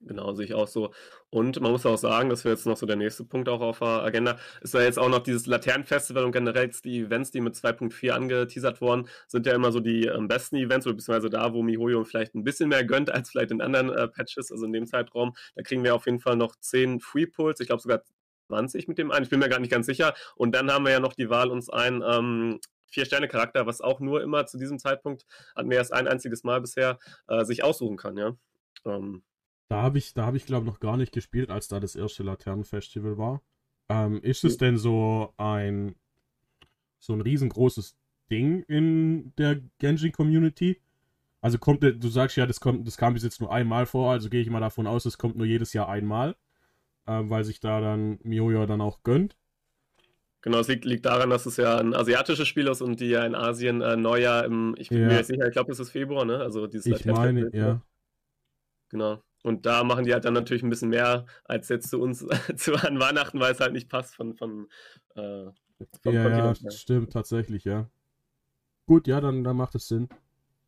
Genau, 0.00 0.34
sehe 0.34 0.44
ich 0.44 0.54
auch 0.54 0.68
so. 0.68 0.92
Und 1.30 1.58
man 1.60 1.72
muss 1.72 1.86
auch 1.86 1.96
sagen, 1.96 2.28
das 2.28 2.44
wäre 2.44 2.54
jetzt 2.54 2.66
noch 2.66 2.76
so 2.76 2.84
der 2.84 2.96
nächste 2.96 3.24
Punkt 3.24 3.48
auch 3.48 3.62
auf 3.62 3.78
der 3.78 3.88
Agenda, 3.88 4.38
ist 4.60 4.74
ja 4.74 4.82
jetzt 4.82 4.98
auch 4.98 5.08
noch 5.08 5.20
dieses 5.20 5.46
Laternenfestival 5.46 6.24
und 6.24 6.32
generell 6.32 6.68
die 6.84 7.00
Events, 7.00 7.30
die 7.30 7.40
mit 7.40 7.54
2.4 7.56 8.10
angeteasert 8.10 8.80
wurden, 8.82 9.08
sind 9.26 9.46
ja 9.46 9.54
immer 9.54 9.72
so 9.72 9.80
die 9.80 10.06
ähm, 10.06 10.28
besten 10.28 10.56
Events, 10.56 10.86
oder 10.86 10.96
beziehungsweise 10.96 11.30
da, 11.30 11.52
wo 11.54 11.62
MiHoYo 11.62 12.04
vielleicht 12.04 12.34
ein 12.34 12.44
bisschen 12.44 12.68
mehr 12.68 12.84
gönnt 12.84 13.10
als 13.10 13.30
vielleicht 13.30 13.50
in 13.50 13.62
anderen 13.62 13.88
äh, 13.90 14.06
Patches, 14.06 14.52
also 14.52 14.66
in 14.66 14.72
dem 14.72 14.86
Zeitraum. 14.86 15.34
Da 15.54 15.62
kriegen 15.62 15.82
wir 15.82 15.94
auf 15.94 16.04
jeden 16.06 16.20
Fall 16.20 16.36
noch 16.36 16.56
10 16.56 17.00
Free 17.00 17.26
Pulls, 17.26 17.60
ich 17.60 17.66
glaube 17.66 17.80
sogar 17.80 18.02
20 18.48 18.88
mit 18.88 18.98
dem 18.98 19.10
einen, 19.10 19.24
ich 19.24 19.30
bin 19.30 19.40
mir 19.40 19.48
gar 19.48 19.60
nicht 19.60 19.72
ganz 19.72 19.86
sicher. 19.86 20.14
Und 20.36 20.54
dann 20.54 20.70
haben 20.70 20.84
wir 20.84 20.92
ja 20.92 21.00
noch 21.00 21.14
die 21.14 21.30
Wahl, 21.30 21.50
uns 21.50 21.70
ein 21.70 22.02
ähm, 22.06 22.60
Vier-Sterne-Charakter, 22.90 23.66
was 23.66 23.80
auch 23.80 23.98
nur 24.00 24.22
immer 24.22 24.46
zu 24.46 24.58
diesem 24.58 24.78
Zeitpunkt, 24.78 25.24
hatten 25.56 25.70
wir 25.70 25.78
erst 25.78 25.92
ein 25.94 26.06
einziges 26.06 26.44
Mal 26.44 26.60
bisher, 26.60 26.98
äh, 27.28 27.44
sich 27.44 27.64
aussuchen 27.64 27.96
kann, 27.96 28.16
ja. 28.18 28.36
Ähm, 28.84 29.22
da 29.68 29.82
habe 29.82 29.98
ich, 29.98 30.14
da 30.14 30.26
habe 30.26 30.36
ich 30.36 30.46
glaube 30.46 30.66
noch 30.66 30.80
gar 30.80 30.96
nicht 30.96 31.12
gespielt, 31.12 31.50
als 31.50 31.68
da 31.68 31.80
das 31.80 31.96
erste 31.96 32.22
Laternenfestival 32.22 33.18
war. 33.18 33.42
Ähm, 33.88 34.20
ist 34.22 34.44
es 34.44 34.56
denn 34.56 34.78
so 34.78 35.32
ein 35.36 35.94
so 36.98 37.12
ein 37.12 37.20
riesengroßes 37.20 37.96
Ding 38.30 38.62
in 38.62 39.32
der 39.36 39.60
Genshin 39.78 40.12
Community? 40.12 40.80
Also 41.40 41.58
kommt, 41.58 41.82
du 41.82 42.08
sagst 42.08 42.36
ja, 42.36 42.46
das 42.46 42.60
kommt, 42.60 42.86
das 42.86 42.96
kam 42.96 43.14
bis 43.14 43.22
jetzt 43.22 43.40
nur 43.40 43.52
einmal 43.52 43.86
vor, 43.86 44.10
also 44.10 44.28
gehe 44.28 44.40
ich 44.40 44.50
mal 44.50 44.60
davon 44.60 44.86
aus, 44.86 45.04
es 45.04 45.18
kommt 45.18 45.36
nur 45.36 45.46
jedes 45.46 45.72
Jahr 45.72 45.88
einmal, 45.88 46.34
äh, 47.06 47.20
weil 47.22 47.44
sich 47.44 47.60
da 47.60 47.80
dann 47.80 48.18
MiHoYo 48.22 48.66
dann 48.66 48.80
auch 48.80 49.02
gönnt. 49.04 49.36
Genau, 50.40 50.58
es 50.60 50.68
liegt, 50.68 50.84
liegt, 50.84 51.04
daran, 51.06 51.30
dass 51.30 51.46
es 51.46 51.56
ja 51.56 51.78
ein 51.78 51.94
asiatisches 51.94 52.46
Spiel 52.46 52.68
ist 52.68 52.80
und 52.80 53.00
die 53.00 53.08
ja 53.08 53.24
in 53.24 53.34
Asien 53.34 53.80
äh, 53.80 53.96
Neujahr 53.96 54.44
im, 54.44 54.74
ich 54.78 54.88
bin 54.88 55.02
ja. 55.02 55.08
mir 55.08 55.16
jetzt 55.16 55.26
sicher, 55.26 55.46
ich 55.46 55.52
glaube, 55.52 55.72
es 55.72 55.80
ist 55.80 55.90
Februar, 55.90 56.24
ne? 56.24 56.38
Also 56.38 56.66
dieses 56.66 56.86
Ich 56.86 57.04
meine, 57.04 57.50
ja. 57.52 57.82
Genau. 58.88 59.20
Und 59.46 59.64
da 59.64 59.84
machen 59.84 60.04
die 60.04 60.12
halt 60.12 60.24
dann 60.24 60.34
natürlich 60.34 60.64
ein 60.64 60.70
bisschen 60.70 60.88
mehr 60.88 61.24
als 61.44 61.68
jetzt 61.68 61.88
zu 61.88 62.00
uns 62.00 62.26
zu 62.56 62.74
an 62.74 62.98
Weihnachten, 62.98 63.38
weil 63.38 63.52
es 63.52 63.60
halt 63.60 63.74
nicht 63.74 63.88
passt 63.88 64.16
von, 64.16 64.34
von 64.34 64.66
äh, 65.14 65.44
ja, 66.04 66.52
ja, 66.52 66.70
stimmt, 66.72 67.12
tatsächlich, 67.12 67.64
ja. 67.64 67.88
Gut, 68.86 69.06
ja, 69.06 69.20
dann, 69.20 69.44
dann 69.44 69.56
macht 69.56 69.76
es 69.76 69.86
Sinn. 69.86 70.08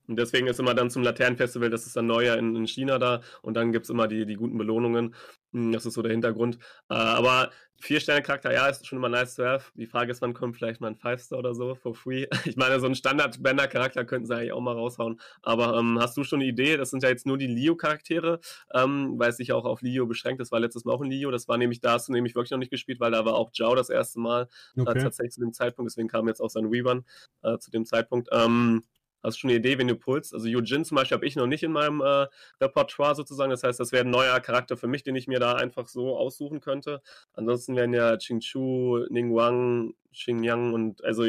Und 0.08 0.18
deswegen 0.18 0.46
ist 0.46 0.58
immer 0.58 0.74
dann 0.74 0.90
zum 0.90 1.02
Laternenfestival, 1.02 1.70
das 1.70 1.86
ist 1.86 1.96
dann 1.96 2.06
neuer 2.06 2.36
in, 2.36 2.56
in 2.56 2.66
China 2.66 2.98
da 2.98 3.20
und 3.42 3.54
dann 3.54 3.72
gibt 3.72 3.84
es 3.84 3.90
immer 3.90 4.08
die, 4.08 4.24
die 4.26 4.36
guten 4.36 4.56
Belohnungen. 4.56 5.14
Hm, 5.52 5.72
das 5.72 5.86
ist 5.86 5.94
so 5.94 6.02
der 6.02 6.12
Hintergrund. 6.12 6.58
Äh, 6.88 6.94
aber 6.94 7.50
Vier-Sterne-Charakter, 7.80 8.52
ja, 8.52 8.68
ist 8.68 8.86
schon 8.86 8.98
immer 8.98 9.08
nice 9.08 9.36
to 9.36 9.44
have. 9.44 9.70
Die 9.74 9.86
Frage 9.86 10.10
ist, 10.10 10.20
wann 10.20 10.34
kommt 10.34 10.56
vielleicht 10.56 10.80
mal 10.80 10.88
ein 10.88 10.96
Five-Star 10.96 11.38
oder 11.38 11.54
so 11.54 11.74
for 11.76 11.94
free? 11.94 12.26
Ich 12.44 12.56
meine, 12.56 12.80
so 12.80 12.86
einen 12.86 12.96
Standard-Bender-Charakter 12.96 14.04
könnten 14.04 14.26
sie 14.26 14.34
eigentlich 14.34 14.52
auch 14.52 14.60
mal 14.60 14.74
raushauen. 14.74 15.20
Aber 15.42 15.78
ähm, 15.78 15.98
hast 16.00 16.16
du 16.16 16.24
schon 16.24 16.40
eine 16.40 16.48
Idee? 16.48 16.76
Das 16.76 16.90
sind 16.90 17.02
ja 17.02 17.08
jetzt 17.08 17.26
nur 17.26 17.38
die 17.38 17.46
Leo-Charaktere, 17.46 18.40
ähm, 18.74 19.14
weil 19.16 19.30
es 19.30 19.36
sich 19.36 19.52
auch 19.52 19.64
auf 19.64 19.80
Leo 19.80 20.06
beschränkt. 20.06 20.40
Das 20.40 20.50
war 20.50 20.58
letztes 20.58 20.84
Mal 20.84 20.92
auch 20.92 21.00
ein 21.00 21.10
Leo. 21.10 21.30
Das 21.30 21.46
war 21.46 21.56
nämlich, 21.56 21.80
da 21.80 21.92
hast 21.92 22.08
du 22.08 22.12
nämlich 22.12 22.34
wirklich 22.34 22.50
noch 22.50 22.58
nicht 22.58 22.72
gespielt, 22.72 22.98
weil 22.98 23.12
da 23.12 23.24
war 23.24 23.34
auch 23.34 23.52
Zhao 23.52 23.74
das 23.76 23.90
erste 23.90 24.18
Mal 24.18 24.48
äh, 24.76 24.80
okay. 24.80 24.98
äh, 24.98 25.02
tatsächlich 25.02 25.34
zu 25.34 25.40
dem 25.40 25.52
Zeitpunkt. 25.52 25.90
Deswegen 25.90 26.08
kam 26.08 26.26
jetzt 26.26 26.40
auch 26.40 26.50
sein 26.50 26.72
Weavern 26.72 27.04
äh, 27.42 27.58
zu 27.58 27.70
dem 27.70 27.84
Zeitpunkt. 27.84 28.28
Ähm, 28.32 28.82
Hast 29.22 29.36
du 29.36 29.40
schon 29.40 29.50
eine 29.50 29.58
Idee, 29.58 29.78
wenn 29.78 29.88
du 29.88 29.96
pulst? 29.96 30.32
Also 30.32 30.46
Yujin 30.46 30.84
zum 30.84 30.94
Beispiel 30.96 31.16
habe 31.16 31.26
ich 31.26 31.34
noch 31.34 31.46
nicht 31.46 31.62
in 31.64 31.72
meinem 31.72 32.00
äh, 32.00 32.26
Repertoire 32.60 33.16
sozusagen. 33.16 33.50
Das 33.50 33.64
heißt, 33.64 33.80
das 33.80 33.90
wäre 33.90 34.04
ein 34.04 34.10
neuer 34.10 34.38
Charakter 34.40 34.76
für 34.76 34.86
mich, 34.86 35.02
den 35.02 35.16
ich 35.16 35.26
mir 35.26 35.40
da 35.40 35.54
einfach 35.54 35.88
so 35.88 36.16
aussuchen 36.16 36.60
könnte. 36.60 37.02
Ansonsten 37.32 37.74
wären 37.74 37.92
ja 37.92 38.16
Qingchu, 38.16 39.06
Ningguang, 39.10 39.94
Xingyang 40.12 40.72
und 40.72 41.02
also 41.04 41.26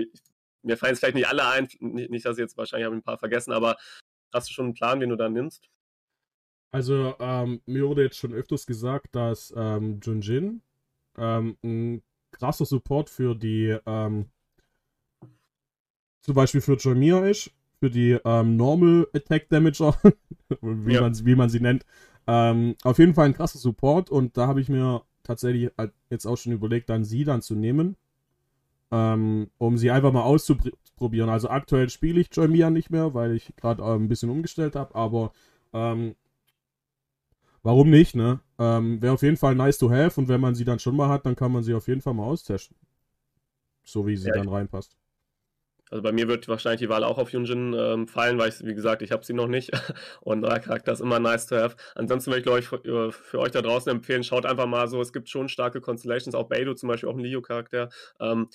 mir 0.62 0.77
fallen 0.77 0.91
jetzt 0.91 1.00
vielleicht 1.00 1.15
nicht 1.15 1.27
alle 1.27 1.48
ein. 1.48 1.67
Nicht, 1.79 2.12
nicht 2.12 2.25
dass 2.25 2.38
ich 2.38 2.41
jetzt 2.41 2.58
wahrscheinlich 2.58 2.86
habe 2.86 2.96
ein 2.96 3.01
paar 3.03 3.17
vergessen, 3.17 3.53
aber 3.53 3.77
hast 4.31 4.50
du 4.50 4.53
schon 4.53 4.65
einen 4.65 4.74
Plan, 4.75 5.00
den 5.00 5.10
du 5.10 5.15
da 5.15 5.27
nimmst? 5.29 5.69
Also 6.72 7.15
ähm, 7.19 7.62
mir 7.65 7.88
wurde 7.88 8.03
jetzt 8.03 8.17
schon 8.17 8.34
öfters 8.34 8.67
gesagt, 8.67 9.15
dass 9.15 9.51
ähm, 9.58 10.00
Junjin 10.03 10.62
ähm, 11.17 11.58
ein 11.63 12.03
krasser 12.31 12.65
Support 12.65 13.10
für 13.10 13.34
die 13.34 13.75
ähm, 13.88 14.29
zum 16.22 16.36
Beispiel 16.36 16.62
für 16.62 16.77
Jamir 16.77 17.24
ist 17.25 17.51
für 17.79 17.89
die 17.89 18.17
ähm, 18.25 18.57
Normal 18.57 19.07
Attack 19.13 19.50
Damager, 19.50 19.98
wie, 20.62 20.93
ja. 20.93 21.01
man, 21.01 21.25
wie 21.25 21.36
man 21.36 21.50
sie 21.50 21.59
nennt. 21.59 21.86
Ähm, 22.27 22.75
auf 22.83 23.00
jeden 23.00 23.13
Fall 23.13 23.25
ein 23.25 23.33
krasser 23.33 23.57
Support 23.57 24.09
und 24.09 24.38
da 24.38 24.48
habe 24.48 24.62
ich 24.62 24.69
mir 24.69 25.01
tatsächlich 25.24 25.71
halt 25.77 25.93
jetzt 26.09 26.25
auch 26.25 26.38
schon 26.38 26.53
überlegt, 26.53 26.89
dann 26.89 27.03
sie 27.03 27.24
dann 27.24 27.41
zu 27.41 27.55
nehmen, 27.55 27.95
ähm, 28.91 29.50
um 29.57 29.77
sie 29.77 29.91
einfach 29.91 30.12
mal 30.12 30.24
auszuprobieren. 30.24 31.29
Also 31.29 31.50
aktuell 31.50 31.89
spiele 31.89 32.19
ich 32.19 32.29
Joymia 32.31 32.69
nicht 32.69 32.89
mehr, 32.89 33.13
weil 33.13 33.36
ich 33.36 33.55
gerade 33.55 33.81
äh, 33.81 33.95
ein 33.95 34.07
bisschen 34.07 34.29
umgestellt 34.29 34.75
habe, 34.75 34.93
aber 34.95 35.31
ähm, 35.74 36.15
warum 37.63 37.89
nicht, 37.89 38.15
ne? 38.15 38.41
Ähm, 38.57 39.01
Wäre 39.01 39.13
auf 39.13 39.21
jeden 39.21 39.38
Fall 39.38 39.55
nice 39.55 39.77
to 39.77 39.89
have 39.89 40.19
und 40.19 40.27
wenn 40.27 40.41
man 40.41 40.55
sie 40.55 40.65
dann 40.65 40.79
schon 40.79 40.95
mal 40.95 41.09
hat, 41.09 41.25
dann 41.25 41.36
kann 41.36 41.51
man 41.51 41.63
sie 41.63 41.74
auf 41.74 41.88
jeden 41.88 42.01
Fall 42.01 42.13
mal 42.13 42.25
austesten. 42.25 42.75
So 43.83 44.05
wie 44.05 44.17
sie 44.17 44.27
ja, 44.27 44.36
dann 44.36 44.50
reinpasst. 44.50 44.95
Also 45.89 46.03
bei 46.03 46.12
mir 46.12 46.27
wird 46.27 46.48
wahrscheinlich 46.48 46.79
die 46.79 46.89
Wahl 46.89 47.03
auch 47.03 47.17
auf 47.17 47.31
Yunjin 47.31 47.74
ähm, 47.74 48.08
fallen, 48.08 48.38
weil 48.38 48.50
ich, 48.50 48.63
wie 48.63 48.75
gesagt, 48.75 49.01
ich 49.01 49.12
habe 49.12 49.25
sie 49.25 49.34
noch 49.34 49.48
nicht. 49.48 49.72
Und 50.22 50.41
neuer 50.41 50.60
Charakter 50.60 50.91
ist 50.91 51.01
immer 51.01 51.19
nice 51.19 51.48
to 51.48 51.55
have. 51.55 51.75
Ansonsten 51.96 52.31
würde 52.31 52.39
ich, 52.39 52.46
glaube 52.46 52.60
ich, 52.60 52.67
für, 52.67 52.86
äh, 52.86 53.12
für, 53.12 53.39
euch 53.39 53.51
da 53.51 53.62
draußen 53.62 53.91
empfehlen, 53.91 54.24
schaut 54.24 54.46
einfach 54.46 54.67
mal 54.67 54.88
so, 54.88 55.01
es 55.01 55.13
gibt 55.13 55.29
schon 55.29 55.50
starke 55.50 55.81
Constellations, 55.81 56.36
auch 56.36 56.48
Beidou 56.48 56.74
zum 56.74 56.89
Beispiel, 56.89 57.10
auch 57.10 57.15
ein 57.15 57.19
Leo-Charakter, 57.19 57.89
ähm, 58.19 58.50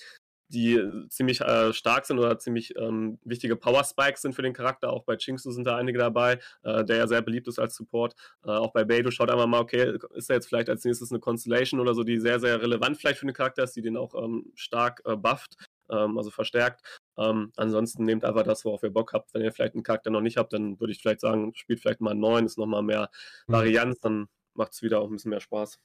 die 0.49 0.79
ziemlich 1.09 1.41
äh, 1.41 1.73
stark 1.73 2.05
sind 2.05 2.19
oder 2.19 2.37
ziemlich 2.37 2.75
ähm, 2.77 3.17
wichtige 3.23 3.55
Power-Spikes 3.55 4.21
sind 4.21 4.35
für 4.35 4.43
den 4.43 4.53
Charakter. 4.53 4.91
Auch 4.91 5.03
bei 5.03 5.17
Chingsu 5.17 5.51
sind 5.51 5.65
da 5.65 5.75
einige 5.75 5.97
dabei, 5.97 6.39
äh, 6.63 6.85
der 6.85 6.97
ja 6.97 7.07
sehr 7.07 7.21
beliebt 7.21 7.47
ist 7.47 7.59
als 7.59 7.75
Support. 7.75 8.15
Äh, 8.45 8.51
auch 8.51 8.71
bei 8.71 8.83
Beidou 8.83 9.11
schaut 9.11 9.31
einfach 9.31 9.47
mal, 9.47 9.59
okay, 9.59 9.97
ist 10.13 10.29
da 10.29 10.35
jetzt 10.35 10.47
vielleicht 10.47 10.69
als 10.69 10.83
nächstes 10.83 11.11
eine 11.11 11.19
Constellation 11.19 11.79
oder 11.79 11.95
so, 11.95 12.03
die 12.03 12.19
sehr, 12.19 12.39
sehr 12.39 12.61
relevant 12.61 12.97
vielleicht 12.97 13.19
für 13.19 13.25
den 13.25 13.33
Charakter 13.33 13.63
ist, 13.63 13.75
die 13.75 13.81
den 13.81 13.97
auch 13.97 14.13
ähm, 14.15 14.51
stark 14.53 15.01
äh, 15.05 15.15
bufft 15.15 15.57
ähm, 15.89 16.17
also 16.17 16.31
verstärkt. 16.31 16.81
Ähm, 17.17 17.51
ansonsten 17.55 18.03
nehmt 18.03 18.25
einfach 18.25 18.43
das, 18.43 18.65
worauf 18.65 18.83
ihr 18.83 18.91
Bock 18.91 19.13
habt. 19.13 19.33
Wenn 19.33 19.41
ihr 19.41 19.51
vielleicht 19.51 19.73
einen 19.73 19.83
Charakter 19.83 20.09
noch 20.09 20.21
nicht 20.21 20.37
habt, 20.37 20.53
dann 20.53 20.79
würde 20.79 20.93
ich 20.93 21.01
vielleicht 21.01 21.21
sagen, 21.21 21.53
spielt 21.55 21.79
vielleicht 21.79 22.01
mal 22.01 22.11
einen 22.11 22.19
neuen, 22.19 22.45
ist 22.45 22.57
nochmal 22.57 22.83
mehr 22.83 23.09
mhm. 23.47 23.53
Varianz, 23.53 23.99
dann 23.99 24.27
macht 24.53 24.73
es 24.73 24.81
wieder 24.81 25.01
auch 25.01 25.07
ein 25.07 25.13
bisschen 25.13 25.29
mehr 25.29 25.41
Spaß. 25.41 25.79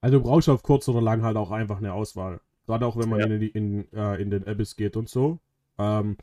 Also 0.00 0.18
du 0.18 0.22
brauchst 0.22 0.48
auf 0.48 0.62
kurz 0.62 0.88
oder 0.88 1.00
lang 1.00 1.22
halt 1.22 1.36
auch 1.36 1.50
einfach 1.50 1.78
eine 1.78 1.92
Auswahl. 1.92 2.40
Gerade 2.66 2.86
auch 2.86 2.96
wenn 2.96 3.08
man 3.08 3.20
ja. 3.20 3.26
in, 3.26 3.42
in, 3.42 3.92
äh, 3.92 4.20
in, 4.20 4.30
den 4.30 4.46
Abyss 4.46 4.76
geht 4.76 4.96
und 4.96 5.08
so. 5.08 5.38
Ähm, 5.78 6.16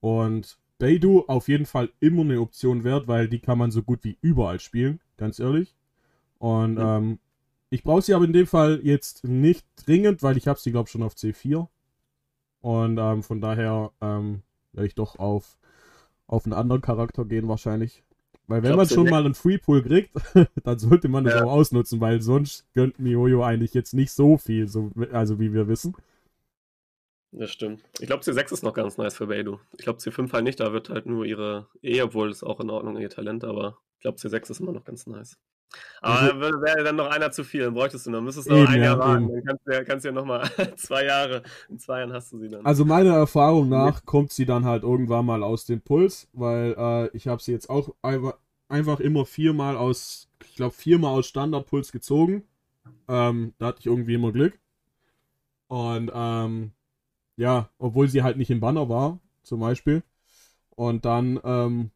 und 0.00 0.58
Beidou 0.78 1.24
auf 1.26 1.48
jeden 1.48 1.66
Fall 1.66 1.90
immer 2.00 2.22
eine 2.22 2.40
Option 2.40 2.84
wert, 2.84 3.08
weil 3.08 3.28
die 3.28 3.40
kann 3.40 3.58
man 3.58 3.70
so 3.70 3.82
gut 3.82 4.04
wie 4.04 4.18
überall 4.20 4.60
spielen, 4.60 5.00
ganz 5.16 5.38
ehrlich. 5.38 5.74
Und 6.38 6.74
mhm. 6.74 6.80
ähm, 6.80 7.18
ich 7.70 7.82
brauche 7.82 8.02
sie 8.02 8.14
aber 8.14 8.24
in 8.24 8.32
dem 8.32 8.46
Fall 8.46 8.80
jetzt 8.82 9.24
nicht 9.24 9.66
dringend, 9.76 10.22
weil 10.22 10.36
ich 10.36 10.46
habe 10.46 10.60
sie, 10.60 10.70
glaube 10.70 10.86
ich, 10.86 10.92
schon 10.92 11.02
auf 11.02 11.14
C4. 11.14 11.68
Und 12.64 12.96
ähm, 12.96 13.22
von 13.22 13.42
daher 13.42 13.92
ähm, 14.00 14.40
werde 14.72 14.86
ich 14.86 14.94
doch 14.94 15.18
auf, 15.18 15.58
auf 16.26 16.46
einen 16.46 16.54
anderen 16.54 16.80
Charakter 16.80 17.26
gehen 17.26 17.46
wahrscheinlich. 17.46 18.02
Weil 18.46 18.62
wenn 18.62 18.74
man 18.74 18.88
schon 18.88 19.10
mal 19.10 19.22
einen 19.22 19.34
Free 19.34 19.58
Pool 19.58 19.82
kriegt, 19.82 20.10
dann 20.64 20.78
sollte 20.78 21.08
man 21.08 21.24
das 21.24 21.34
ja. 21.34 21.44
auch 21.44 21.52
ausnutzen, 21.52 22.00
weil 22.00 22.22
sonst 22.22 22.64
gönnt 22.72 22.98
Miyoyo 22.98 23.44
eigentlich 23.44 23.74
jetzt 23.74 23.92
nicht 23.92 24.12
so 24.12 24.38
viel, 24.38 24.66
so, 24.66 24.90
also 25.12 25.38
wie 25.38 25.52
wir 25.52 25.68
wissen. 25.68 25.94
Das 27.32 27.50
stimmt. 27.50 27.82
Ich 28.00 28.06
glaube, 28.06 28.22
C6 28.22 28.54
ist 28.54 28.62
noch 28.62 28.72
ganz 28.72 28.96
nice 28.96 29.14
für 29.14 29.26
Beidou. 29.26 29.58
Ich 29.76 29.84
glaube, 29.84 29.98
C5 29.98 30.32
halt 30.32 30.44
nicht, 30.44 30.58
da 30.58 30.72
wird 30.72 30.88
halt 30.88 31.04
nur 31.04 31.26
ihre 31.26 31.66
E, 31.82 32.00
obwohl 32.00 32.30
es 32.30 32.42
auch 32.42 32.60
in 32.60 32.70
Ordnung, 32.70 32.96
ihr 32.96 33.10
Talent, 33.10 33.44
aber 33.44 33.76
glaube, 34.04 34.18
C6 34.18 34.50
ist 34.50 34.60
immer 34.60 34.72
noch 34.72 34.84
ganz 34.84 35.06
nice. 35.06 35.36
Aber 36.00 36.20
also, 36.20 36.62
wäre 36.62 36.84
dann 36.84 36.96
noch 36.96 37.10
einer 37.10 37.32
zu 37.32 37.42
viel, 37.42 37.62
dann 37.62 37.74
bräuchtest 37.74 38.06
du 38.06 38.10
noch. 38.10 38.20
Müsstest 38.20 38.48
du 38.48 38.54
noch 38.54 38.68
ein 38.68 38.80
Jahr 38.80 38.98
warten. 38.98 39.28
Dann 39.28 39.44
kannst 39.44 39.66
du 39.66 39.72
ja, 39.72 39.84
kannst 39.84 40.04
ja 40.04 40.12
nochmal 40.12 40.48
zwei 40.76 41.04
Jahre, 41.04 41.42
in 41.68 41.78
zwei 41.78 42.00
Jahren 42.00 42.12
hast 42.12 42.32
du 42.32 42.38
sie 42.38 42.48
dann. 42.48 42.64
Also 42.64 42.84
meiner 42.84 43.14
Erfahrung 43.14 43.68
nach 43.68 43.96
ja. 43.96 44.00
kommt 44.04 44.30
sie 44.30 44.44
dann 44.44 44.64
halt 44.64 44.84
irgendwann 44.84 45.26
mal 45.26 45.42
aus 45.42 45.64
dem 45.64 45.80
Puls, 45.80 46.28
weil 46.32 46.74
äh, 46.78 47.16
ich 47.16 47.26
habe 47.26 47.42
sie 47.42 47.50
jetzt 47.50 47.70
auch 47.70 47.94
einfach, 48.02 48.34
einfach 48.68 49.00
immer 49.00 49.24
viermal 49.26 49.76
aus, 49.76 50.28
ich 50.44 50.54
glaube 50.54 50.74
viermal 50.74 51.18
aus 51.18 51.26
Standardpuls 51.26 51.90
gezogen. 51.90 52.44
Ähm, 53.08 53.54
da 53.58 53.66
hatte 53.68 53.80
ich 53.80 53.86
irgendwie 53.86 54.14
immer 54.14 54.30
Glück. 54.30 54.58
Und 55.66 56.12
ähm, 56.14 56.72
ja, 57.36 57.70
obwohl 57.78 58.06
sie 58.08 58.22
halt 58.22 58.36
nicht 58.36 58.50
im 58.50 58.60
Banner 58.60 58.88
war, 58.88 59.18
zum 59.42 59.60
Beispiel. 59.60 60.04
Und 60.70 61.04
dann 61.04 61.40
ähm, 61.42 61.90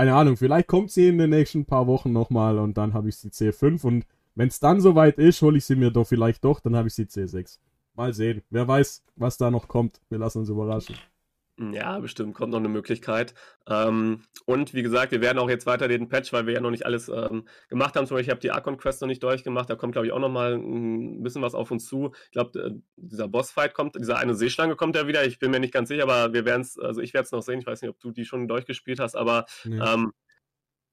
keine 0.00 0.14
Ahnung, 0.14 0.38
vielleicht 0.38 0.66
kommt 0.66 0.90
sie 0.90 1.08
in 1.08 1.18
den 1.18 1.28
nächsten 1.28 1.66
paar 1.66 1.86
Wochen 1.86 2.10
nochmal 2.10 2.58
und 2.58 2.78
dann 2.78 2.94
habe 2.94 3.10
ich 3.10 3.16
sie 3.16 3.28
C5 3.28 3.84
und 3.84 4.06
wenn 4.34 4.48
es 4.48 4.58
dann 4.58 4.80
soweit 4.80 5.18
ist, 5.18 5.42
hole 5.42 5.58
ich 5.58 5.66
sie 5.66 5.76
mir 5.76 5.90
doch 5.90 6.06
vielleicht 6.06 6.42
doch, 6.42 6.58
dann 6.60 6.74
habe 6.74 6.88
ich 6.88 6.94
sie 6.94 7.02
C6. 7.02 7.58
Mal 7.96 8.14
sehen. 8.14 8.40
Wer 8.48 8.66
weiß, 8.66 9.02
was 9.16 9.36
da 9.36 9.50
noch 9.50 9.68
kommt. 9.68 10.00
Wir 10.08 10.16
lassen 10.16 10.38
uns 10.38 10.48
überraschen. 10.48 10.96
Ja, 11.60 11.98
bestimmt 11.98 12.34
kommt 12.34 12.52
noch 12.52 12.58
eine 12.58 12.68
Möglichkeit. 12.68 13.34
Ähm, 13.68 14.22
und 14.46 14.72
wie 14.72 14.82
gesagt, 14.82 15.12
wir 15.12 15.20
werden 15.20 15.38
auch 15.38 15.50
jetzt 15.50 15.66
weiter 15.66 15.88
den 15.88 16.08
Patch, 16.08 16.32
weil 16.32 16.46
wir 16.46 16.54
ja 16.54 16.60
noch 16.60 16.70
nicht 16.70 16.86
alles 16.86 17.08
ähm, 17.08 17.46
gemacht 17.68 17.96
haben. 17.96 18.06
Zum 18.06 18.16
Beispiel, 18.16 18.28
ich 18.28 18.30
habe 18.30 18.40
die 18.40 18.50
Archon 18.50 18.78
Quest 18.78 19.02
noch 19.02 19.08
nicht 19.08 19.22
durchgemacht. 19.22 19.68
Da 19.68 19.76
kommt, 19.76 19.92
glaube 19.92 20.06
ich, 20.06 20.12
auch 20.12 20.18
noch 20.18 20.30
mal 20.30 20.54
ein 20.54 21.22
bisschen 21.22 21.42
was 21.42 21.54
auf 21.54 21.70
uns 21.70 21.86
zu. 21.86 22.12
Ich 22.24 22.30
glaube, 22.30 22.80
dieser 22.96 23.28
Bossfight 23.28 23.74
kommt, 23.74 23.96
dieser 23.96 24.16
eine 24.16 24.34
Seeschlange 24.34 24.74
kommt 24.74 24.96
ja 24.96 25.06
wieder. 25.06 25.26
Ich 25.26 25.38
bin 25.38 25.50
mir 25.50 25.60
nicht 25.60 25.74
ganz 25.74 25.88
sicher, 25.88 26.04
aber 26.04 26.32
wir 26.32 26.46
werden 26.46 26.62
es, 26.62 26.78
also 26.78 27.02
ich 27.02 27.12
werde 27.12 27.26
es 27.26 27.32
noch 27.32 27.42
sehen. 27.42 27.60
Ich 27.60 27.66
weiß 27.66 27.82
nicht, 27.82 27.90
ob 27.90 28.00
du 28.00 28.10
die 28.10 28.24
schon 28.24 28.48
durchgespielt 28.48 28.98
hast, 28.98 29.14
aber 29.14 29.44
ja. 29.64 29.94
ähm, 29.94 30.12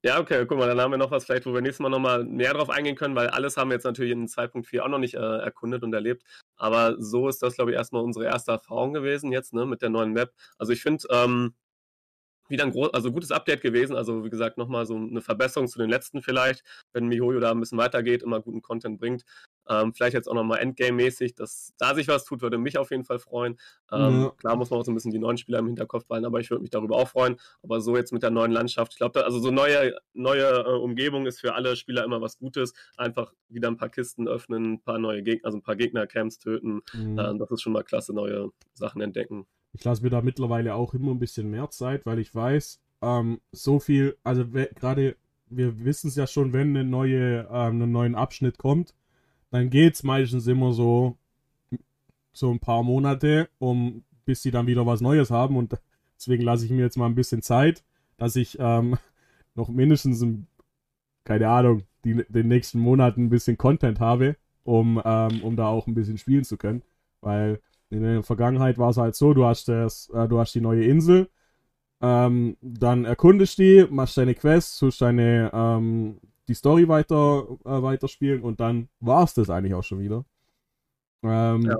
ja, 0.03 0.19
okay, 0.19 0.45
guck 0.45 0.57
mal, 0.57 0.67
dann 0.67 0.79
haben 0.79 0.91
wir 0.91 0.97
noch 0.97 1.11
was 1.11 1.25
vielleicht, 1.25 1.45
wo 1.45 1.53
wir 1.53 1.61
nächstes 1.61 1.81
Mal 1.81 1.89
nochmal 1.89 2.23
näher 2.23 2.53
drauf 2.53 2.69
eingehen 2.69 2.95
können, 2.95 3.15
weil 3.15 3.27
alles 3.29 3.57
haben 3.57 3.69
wir 3.69 3.75
jetzt 3.75 3.83
natürlich 3.83 4.11
in 4.11 4.27
2.4 4.27 4.81
auch 4.81 4.89
noch 4.89 4.99
nicht 4.99 5.15
äh, 5.15 5.37
erkundet 5.39 5.83
und 5.83 5.93
erlebt. 5.93 6.23
Aber 6.55 6.95
so 6.99 7.27
ist 7.27 7.41
das, 7.41 7.55
glaube 7.55 7.71
ich, 7.71 7.77
erstmal 7.77 8.03
unsere 8.03 8.25
erste 8.25 8.51
Erfahrung 8.51 8.93
gewesen 8.93 9.31
jetzt, 9.31 9.53
ne, 9.53 9.65
mit 9.65 9.81
der 9.81 9.89
neuen 9.89 10.13
Map. 10.13 10.31
Also 10.57 10.71
ich 10.71 10.81
finde, 10.81 11.05
ähm, 11.11 11.55
wieder 12.49 12.63
ein 12.63 12.71
groß, 12.71 12.93
also 12.93 13.11
gutes 13.11 13.31
Update 13.31 13.61
gewesen. 13.61 13.95
Also 13.95 14.23
wie 14.23 14.29
gesagt, 14.29 14.57
nochmal 14.57 14.85
so 14.85 14.95
eine 14.95 15.21
Verbesserung 15.21 15.67
zu 15.67 15.79
den 15.79 15.89
letzten 15.89 16.21
vielleicht, 16.21 16.63
wenn 16.93 17.07
MiHoYo 17.07 17.39
da 17.39 17.51
ein 17.51 17.59
bisschen 17.59 17.77
weitergeht, 17.77 18.23
immer 18.23 18.41
guten 18.41 18.61
Content 18.61 18.99
bringt. 18.99 19.23
Ähm, 19.69 19.93
vielleicht 19.93 20.13
jetzt 20.13 20.27
auch 20.27 20.33
nochmal 20.33 20.59
Endgame-mäßig, 20.59 21.35
dass 21.35 21.73
da 21.77 21.93
sich 21.93 22.07
was 22.07 22.25
tut, 22.25 22.41
würde 22.41 22.57
mich 22.57 22.77
auf 22.77 22.91
jeden 22.91 23.03
Fall 23.03 23.19
freuen. 23.19 23.57
Ähm, 23.91 24.21
ja. 24.21 24.29
Klar 24.37 24.55
muss 24.55 24.69
man 24.69 24.79
auch 24.79 24.85
so 24.85 24.91
ein 24.91 24.95
bisschen 24.95 25.11
die 25.11 25.19
neuen 25.19 25.37
Spieler 25.37 25.59
im 25.59 25.67
Hinterkopf 25.67 26.05
behalten, 26.05 26.25
aber 26.25 26.39
ich 26.39 26.49
würde 26.49 26.61
mich 26.61 26.71
darüber 26.71 26.95
auch 26.95 27.09
freuen. 27.09 27.37
Aber 27.63 27.81
so 27.81 27.95
jetzt 27.95 28.13
mit 28.13 28.23
der 28.23 28.31
neuen 28.31 28.51
Landschaft, 28.51 28.93
ich 28.93 28.97
glaube, 28.97 29.25
also 29.25 29.39
so 29.39 29.51
neue, 29.51 29.97
neue 30.13 30.45
äh, 30.45 30.77
Umgebung 30.77 31.25
ist 31.25 31.41
für 31.41 31.53
alle 31.53 31.75
Spieler 31.75 32.03
immer 32.03 32.21
was 32.21 32.37
Gutes. 32.37 32.73
Einfach 32.95 33.33
wieder 33.49 33.67
ein 33.67 33.77
paar 33.77 33.89
Kisten 33.89 34.27
öffnen, 34.27 34.73
ein 34.73 34.81
paar 34.81 34.99
neue 34.99 35.21
Gegner, 35.21 35.45
also 35.45 35.57
ein 35.57 35.63
paar 35.63 35.75
Gegner-Camps 35.75 36.39
töten. 36.39 36.81
Mhm. 36.93 37.19
Ähm, 37.19 37.39
das 37.39 37.51
ist 37.51 37.61
schon 37.61 37.73
mal 37.73 37.83
klasse, 37.83 38.13
neue 38.13 38.51
Sachen 38.73 39.01
entdecken. 39.01 39.47
Ich 39.77 39.83
lasse 39.83 40.01
mir 40.03 40.09
da 40.09 40.21
mittlerweile 40.21 40.75
auch 40.75 40.93
immer 40.93 41.11
ein 41.11 41.19
bisschen 41.19 41.51
mehr 41.51 41.69
Zeit, 41.69 42.05
weil 42.05 42.19
ich 42.19 42.33
weiß, 42.33 42.81
ähm, 43.03 43.39
so 43.51 43.79
viel, 43.79 44.17
also 44.23 44.45
gerade 44.47 45.15
wir 45.49 45.85
wissen 45.85 46.09
es 46.09 46.15
ja 46.15 46.27
schon, 46.27 46.53
wenn 46.53 46.69
eine 46.69 46.83
neue, 46.83 47.47
ähm, 47.51 47.81
einen 47.81 47.91
neuen 47.91 48.15
Abschnitt 48.15 48.57
kommt, 48.57 48.93
dann 49.51 49.69
geht 49.69 49.93
es 49.95 50.03
meistens 50.03 50.47
immer 50.47 50.73
so, 50.73 51.17
so 52.33 52.51
ein 52.51 52.59
paar 52.59 52.83
Monate, 52.83 53.49
um 53.59 54.03
bis 54.25 54.41
sie 54.41 54.51
dann 54.51 54.67
wieder 54.67 54.85
was 54.85 54.99
Neues 54.99 55.31
haben. 55.31 55.55
Und 55.55 55.77
deswegen 56.17 56.43
lasse 56.43 56.65
ich 56.65 56.71
mir 56.71 56.81
jetzt 56.81 56.97
mal 56.97 57.05
ein 57.05 57.15
bisschen 57.15 57.41
Zeit, 57.41 57.83
dass 58.17 58.35
ich 58.35 58.57
ähm, 58.59 58.97
noch 59.55 59.69
mindestens, 59.69 60.21
ein, 60.21 60.47
keine 61.23 61.49
Ahnung, 61.49 61.83
die, 62.03 62.25
den 62.27 62.47
nächsten 62.47 62.79
Monaten 62.79 63.25
ein 63.25 63.29
bisschen 63.29 63.57
Content 63.57 63.99
habe, 63.99 64.35
um, 64.63 65.01
ähm, 65.03 65.43
um 65.43 65.55
da 65.55 65.67
auch 65.67 65.87
ein 65.87 65.93
bisschen 65.93 66.17
spielen 66.17 66.43
zu 66.43 66.57
können. 66.57 66.81
Weil 67.21 67.61
in 67.89 68.03
der 68.03 68.23
Vergangenheit 68.23 68.77
war 68.77 68.89
es 68.91 68.97
halt 68.97 69.15
so, 69.15 69.33
du 69.33 69.45
hast 69.45 69.67
das, 69.67 70.09
äh, 70.13 70.27
du 70.27 70.39
hast 70.39 70.53
die 70.55 70.61
neue 70.61 70.83
Insel, 70.85 71.29
Ähm, 72.01 72.57
dann 72.61 73.05
erkundest 73.05 73.57
die, 73.57 73.87
machst 73.89 74.17
deine 74.17 74.35
Quests, 74.35 74.77
tust 74.79 75.01
deine, 75.01 75.49
ähm, 75.53 76.19
die 76.47 76.53
Story 76.53 76.87
weiter, 76.87 77.47
äh, 77.65 77.81
weiterspielen 77.81 78.43
und 78.43 78.59
dann 78.59 78.89
war 78.99 79.23
es 79.23 79.33
das 79.33 79.49
eigentlich 79.49 79.73
auch 79.73 79.83
schon 79.83 79.99
wieder. 79.99 80.23
Ähm, 81.23 81.63
ja. 81.63 81.77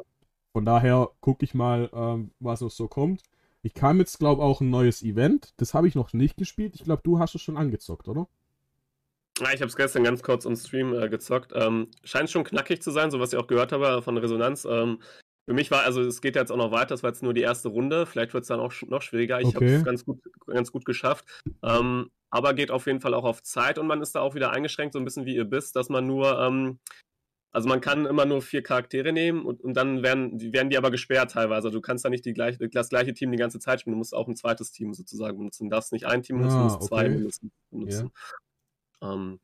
Von 0.54 0.65
daher 0.65 1.12
gucke 1.22 1.46
ich 1.46 1.54
mal, 1.54 1.89
ähm, 1.93 2.32
was 2.39 2.62
noch 2.62 2.72
so 2.72 2.88
kommt. 2.88 3.22
Ich 3.62 3.74
kam 3.76 4.00
jetzt, 4.00 4.17
glaube 4.20 4.41
auch 4.43 4.62
ein 4.62 4.70
neues 4.72 5.04
Event. 5.04 5.54
Das 5.58 5.74
habe 5.74 5.88
ich 5.88 5.96
noch 5.96 6.13
nicht 6.13 6.38
gespielt. 6.38 6.76
Ich 6.76 6.84
glaube, 6.84 7.02
du 7.04 7.20
hast 7.20 7.36
es 7.36 7.41
schon 7.41 7.58
angezockt, 7.58 8.08
oder? 8.08 8.28
Ja, 9.39 9.54
ich 9.54 9.62
habe 9.62 9.67
es 9.67 9.76
gestern 9.76 10.04
ganz 10.04 10.24
kurz 10.24 10.46
im 10.46 10.56
Stream 10.56 10.93
äh, 10.93 11.10
gezockt. 11.10 11.52
Ähm, 11.56 11.89
scheint 12.04 12.30
schon 12.32 12.43
knackig 12.43 12.82
zu 12.82 12.91
sein, 12.91 13.12
so 13.12 13.20
was 13.20 13.34
ich 13.34 13.39
auch 13.39 13.48
gehört 13.48 13.72
habe 13.72 14.02
von 14.02 14.17
Resonanz. 14.17 14.65
Ähm, 14.65 15.00
für 15.47 15.53
mich 15.53 15.71
war, 15.71 15.83
also 15.83 16.01
es 16.01 16.19
geht 16.19 16.36
jetzt 16.36 16.51
auch 16.51 16.57
noch 16.57 16.71
weiter, 16.71 16.88
das 16.88 17.03
war 17.03 17.10
jetzt 17.10 17.23
nur 17.23 17.33
die 17.33 17.41
erste 17.41 17.69
Runde. 17.69 18.05
Vielleicht 18.05 18.33
wird 18.33 18.41
es 18.41 18.49
dann 18.49 18.60
auch 18.60 18.73
noch 18.88 19.01
schwieriger. 19.01 19.39
Ich 19.39 19.47
okay. 19.47 19.55
habe 19.55 19.65
es 19.65 19.83
ganz 19.86 20.05
gut, 20.05 20.19
ganz 20.45 20.71
gut 20.73 20.83
geschafft. 20.83 21.25
Ähm, 21.63 22.12
aber 22.29 22.53
geht 22.53 22.69
auf 22.69 22.86
jeden 22.86 22.99
Fall 22.99 23.13
auch 23.13 23.23
auf 23.23 23.41
Zeit 23.41 23.79
und 23.79 23.88
man 23.88 24.01
ist 24.01 24.13
da 24.13 24.19
auch 24.19 24.36
wieder 24.36 24.51
eingeschränkt, 24.51 24.93
so 24.93 24.99
ein 24.99 25.05
bisschen 25.05 25.25
wie 25.25 25.36
ihr 25.36 25.45
bist, 25.45 25.77
dass 25.77 25.88
man 25.88 26.05
nur 26.05 26.38
ähm, 26.38 26.79
also 27.53 27.69
man 27.69 27.81
kann 27.81 28.05
immer 28.05 28.25
nur 28.25 28.41
vier 28.41 28.62
Charaktere 28.62 29.13
nehmen 29.13 29.45
und, 29.45 29.62
und 29.62 29.73
dann 29.73 30.03
werden 30.03 30.38
die, 30.38 30.51
werden 30.51 30.69
die 30.69 30.77
aber 30.77 30.91
gesperrt 30.91 31.31
teilweise. 31.31 31.67
Also 31.67 31.77
du 31.77 31.81
kannst 31.81 32.03
da 32.03 32.10
nicht 32.10 32.25
die 32.25 32.33
gleiche, 32.33 32.67
das 32.69 32.89
gleiche 32.89 33.13
Team 33.13 33.31
die 33.31 33.38
ganze 33.38 33.60
Zeit 33.60 33.79
spielen. 33.79 33.93
Du 33.93 33.97
musst 33.97 34.13
auch 34.13 34.27
ein 34.27 34.36
zweites 34.36 34.71
Team 34.71 34.93
sozusagen 34.93 35.38
benutzen. 35.38 35.69
Du 35.69 35.69
darfst 35.73 35.93
nicht 35.93 36.05
ein 36.05 36.21
Team 36.21 36.38
benutzen, 36.38 36.57
ah, 36.57 36.60
du 36.60 36.63
musst 36.65 36.75
okay. 36.75 36.88
zwei 36.88 37.10
benutzen. 37.10 37.51
benutzen. 37.71 38.12
Ähm, 39.01 39.39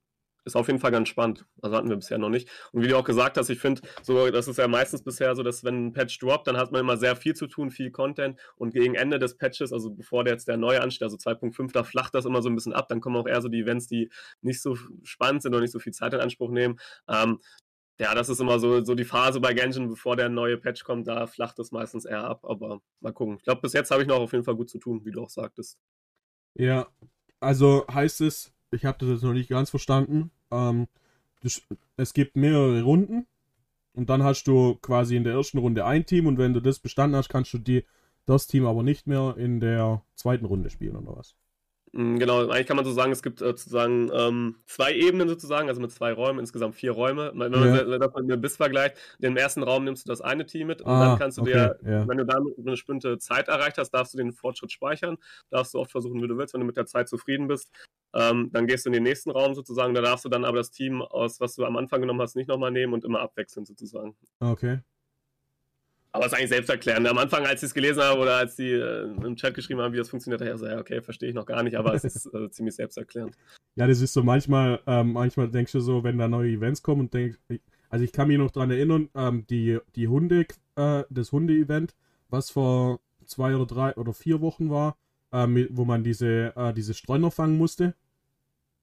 ist 0.45 0.55
auf 0.55 0.67
jeden 0.67 0.79
Fall 0.79 0.91
ganz 0.91 1.09
spannend. 1.09 1.45
Also 1.61 1.75
hatten 1.75 1.89
wir 1.89 1.95
bisher 1.95 2.17
noch 2.17 2.29
nicht. 2.29 2.49
Und 2.71 2.83
wie 2.83 2.87
du 2.87 2.97
auch 2.97 3.03
gesagt 3.03 3.37
hast, 3.37 3.49
ich 3.49 3.59
finde, 3.59 3.81
so, 4.01 4.29
das 4.29 4.47
ist 4.47 4.57
ja 4.57 4.67
meistens 4.67 5.03
bisher 5.03 5.35
so, 5.35 5.43
dass 5.43 5.63
wenn 5.63 5.87
ein 5.87 5.93
Patch 5.93 6.19
droppt, 6.19 6.47
dann 6.47 6.57
hat 6.57 6.71
man 6.71 6.81
immer 6.81 6.97
sehr 6.97 7.15
viel 7.15 7.35
zu 7.35 7.47
tun, 7.47 7.71
viel 7.71 7.91
Content. 7.91 8.39
Und 8.55 8.73
gegen 8.73 8.95
Ende 8.95 9.19
des 9.19 9.37
Patches, 9.37 9.71
also 9.71 9.91
bevor 9.91 10.23
der 10.23 10.33
jetzt 10.33 10.47
der 10.47 10.57
neue 10.57 10.81
ansteht, 10.81 11.03
also 11.03 11.17
2.5, 11.17 11.71
da 11.71 11.83
flacht 11.83 12.13
das 12.15 12.25
immer 12.25 12.41
so 12.41 12.49
ein 12.49 12.55
bisschen 12.55 12.73
ab. 12.73 12.87
Dann 12.89 13.01
kommen 13.01 13.15
auch 13.15 13.27
eher 13.27 13.41
so 13.41 13.49
die 13.49 13.61
Events, 13.61 13.87
die 13.87 14.09
nicht 14.41 14.61
so 14.61 14.75
spannend 15.03 15.41
sind 15.41 15.53
und 15.55 15.61
nicht 15.61 15.71
so 15.71 15.79
viel 15.79 15.93
Zeit 15.93 16.13
in 16.13 16.19
Anspruch 16.19 16.49
nehmen. 16.49 16.79
Ähm, 17.07 17.39
ja, 17.99 18.15
das 18.15 18.27
ist 18.27 18.41
immer 18.41 18.59
so, 18.59 18.83
so 18.83 18.95
die 18.95 19.05
Phase 19.05 19.39
bei 19.39 19.53
Genshin, 19.53 19.87
bevor 19.87 20.15
der 20.15 20.27
neue 20.27 20.57
Patch 20.57 20.83
kommt, 20.83 21.07
da 21.07 21.27
flacht 21.27 21.59
es 21.59 21.71
meistens 21.71 22.05
eher 22.05 22.23
ab, 22.23 22.43
aber 22.43 22.81
mal 23.01 23.13
gucken. 23.13 23.37
Ich 23.37 23.43
glaube, 23.43 23.61
bis 23.61 23.73
jetzt 23.73 23.91
habe 23.91 24.01
ich 24.01 24.07
noch 24.07 24.19
auf 24.19 24.31
jeden 24.31 24.43
Fall 24.43 24.55
gut 24.55 24.69
zu 24.69 24.79
tun, 24.79 25.05
wie 25.05 25.11
du 25.11 25.21
auch 25.21 25.29
sagtest. 25.29 25.77
Ja, 26.55 26.87
also 27.39 27.85
heißt 27.91 28.21
es, 28.21 28.51
ich 28.73 28.85
habe 28.85 28.97
das 28.99 29.09
jetzt 29.09 29.23
noch 29.23 29.33
nicht 29.33 29.49
ganz 29.49 29.69
verstanden, 29.69 30.31
ähm, 30.51 30.87
es 31.97 32.13
gibt 32.13 32.35
mehrere 32.35 32.81
Runden 32.83 33.27
und 33.93 34.09
dann 34.09 34.23
hast 34.23 34.45
du 34.45 34.75
quasi 34.75 35.15
in 35.15 35.23
der 35.23 35.33
ersten 35.33 35.57
Runde 35.57 35.85
ein 35.85 36.05
Team 36.05 36.27
und 36.27 36.37
wenn 36.37 36.53
du 36.53 36.61
das 36.61 36.79
bestanden 36.79 37.17
hast, 37.17 37.29
kannst 37.29 37.53
du 37.53 37.57
die, 37.57 37.85
das 38.25 38.47
Team 38.47 38.65
aber 38.65 38.83
nicht 38.83 39.07
mehr 39.07 39.35
in 39.37 39.59
der 39.59 40.03
zweiten 40.15 40.45
Runde 40.45 40.69
spielen 40.69 40.95
oder 40.95 41.17
was? 41.17 41.35
Mm, 41.93 42.17
genau, 42.17 42.49
eigentlich 42.49 42.65
kann 42.65 42.75
man 42.75 42.85
so 42.85 42.91
sagen, 42.91 43.11
es 43.11 43.21
gibt 43.21 43.41
äh, 43.41 43.45
sozusagen 43.45 44.09
ähm, 44.11 44.55
zwei 44.65 44.93
Ebenen 44.93 45.29
sozusagen, 45.29 45.69
also 45.69 45.79
mit 45.79 45.91
zwei 45.91 46.11
Räumen, 46.11 46.39
insgesamt 46.39 46.73
vier 46.73 46.91
Räume. 46.91 47.31
Wenn 47.35 47.51
man 47.51 47.75
ja. 47.75 47.99
das 47.99 48.11
mit 48.23 48.41
Biss 48.41 48.57
vergleicht, 48.57 48.97
im 49.19 49.37
ersten 49.37 49.61
Raum 49.61 49.83
nimmst 49.83 50.05
du 50.05 50.09
das 50.09 50.19
eine 50.19 50.45
Team 50.47 50.67
mit 50.67 50.81
und 50.81 50.87
ah, 50.87 51.09
dann 51.09 51.19
kannst 51.19 51.37
du 51.37 51.43
okay, 51.43 51.53
dir, 51.53 51.79
ja. 51.83 52.07
wenn 52.07 52.17
du 52.17 52.25
damit 52.25 52.57
eine 52.57 52.71
bestimmte 52.71 53.19
Zeit 53.19 53.47
erreicht 53.47 53.77
hast, 53.77 53.91
darfst 53.91 54.15
du 54.15 54.17
den 54.17 54.33
Fortschritt 54.33 54.71
speichern, 54.71 55.17
darfst 55.51 55.75
du 55.75 55.79
oft 55.79 55.91
versuchen, 55.91 56.21
wie 56.21 56.27
du 56.27 56.35
willst, 56.35 56.55
wenn 56.55 56.61
du 56.61 56.67
mit 56.67 56.77
der 56.77 56.87
Zeit 56.87 57.07
zufrieden 57.07 57.47
bist. 57.47 57.71
Ähm, 58.15 58.49
dann 58.51 58.65
gehst 58.65 58.85
du 58.85 58.89
in 58.89 58.93
den 58.93 59.03
nächsten 59.03 59.29
Raum 59.29 59.53
sozusagen, 59.53 59.93
da 59.93 60.01
darfst 60.01 60.25
du 60.25 60.29
dann 60.29 60.45
aber 60.45 60.57
das 60.57 60.71
Team 60.71 61.03
aus, 61.03 61.39
was 61.39 61.55
du 61.55 61.63
am 61.63 61.77
Anfang 61.77 62.01
genommen 62.01 62.21
hast, 62.21 62.35
nicht 62.35 62.47
nochmal 62.47 62.71
nehmen 62.71 62.93
und 62.93 63.05
immer 63.05 63.19
abwechseln 63.19 63.65
sozusagen. 63.65 64.15
Okay. 64.39 64.79
Aber 66.13 66.27
es 66.27 66.31
ist 66.31 66.37
eigentlich 66.37 66.49
selbsterklärend. 66.49 67.07
Am 67.07 67.17
Anfang, 67.17 67.43
als 67.45 67.63
ich 67.63 67.67
es 67.67 67.73
gelesen 67.73 68.03
habe 68.03 68.19
oder 68.19 68.37
als 68.37 68.55
die 68.55 68.69
äh, 68.69 69.03
im 69.25 69.35
Chat 69.35 69.55
geschrieben 69.55 69.81
haben, 69.81 69.93
wie 69.93 69.97
das 69.97 70.09
funktioniert, 70.09 70.41
dachte 70.41 70.53
ich 70.53 70.59
so, 70.59 70.67
ja, 70.67 70.79
okay, 70.79 71.01
verstehe 71.01 71.29
ich 71.29 71.35
noch 71.35 71.47
gar 71.47 71.63
nicht, 71.63 71.75
aber 71.75 71.95
es 71.95 72.03
ist 72.03 72.31
äh, 72.33 72.51
ziemlich 72.51 72.75
selbsterklärend. 72.75 73.35
Ja, 73.75 73.87
das 73.87 73.99
ist 73.99 74.13
so 74.13 74.21
manchmal, 74.21 74.79
ähm, 74.85 75.13
manchmal 75.13 75.49
denkst 75.49 75.71
du 75.71 75.79
so, 75.79 76.03
wenn 76.03 76.19
da 76.19 76.27
neue 76.27 76.51
Events 76.51 76.83
kommen 76.83 77.01
und 77.01 77.13
denkst, 77.15 77.39
also 77.89 78.05
ich 78.05 78.11
kann 78.11 78.27
mich 78.27 78.37
noch 78.37 78.51
daran 78.51 78.69
erinnern, 78.69 79.09
ähm, 79.15 79.47
die, 79.49 79.79
die 79.95 80.07
Hunde, 80.07 80.45
äh, 80.75 81.03
das 81.09 81.31
Hunde-Event, 81.31 81.95
was 82.29 82.51
vor 82.51 82.99
zwei 83.25 83.55
oder 83.55 83.65
drei 83.65 83.95
oder 83.95 84.13
vier 84.13 84.39
Wochen 84.39 84.69
war, 84.69 84.97
äh, 85.31 85.47
wo 85.71 85.83
man 85.83 86.03
diese, 86.03 86.53
äh, 86.55 86.73
diese 86.73 86.93
Streuner 86.93 87.31
fangen 87.31 87.57
musste. 87.57 87.95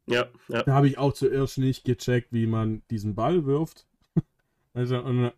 Ja, 0.06 0.26
ja. 0.48 0.64
Da 0.64 0.74
habe 0.74 0.88
ich 0.88 0.98
auch 0.98 1.12
zuerst 1.12 1.58
nicht 1.58 1.84
gecheckt, 1.84 2.32
wie 2.32 2.48
man 2.48 2.82
diesen 2.90 3.14
Ball 3.14 3.46
wirft. 3.46 3.86
also, 4.74 4.98
und, 4.98 5.30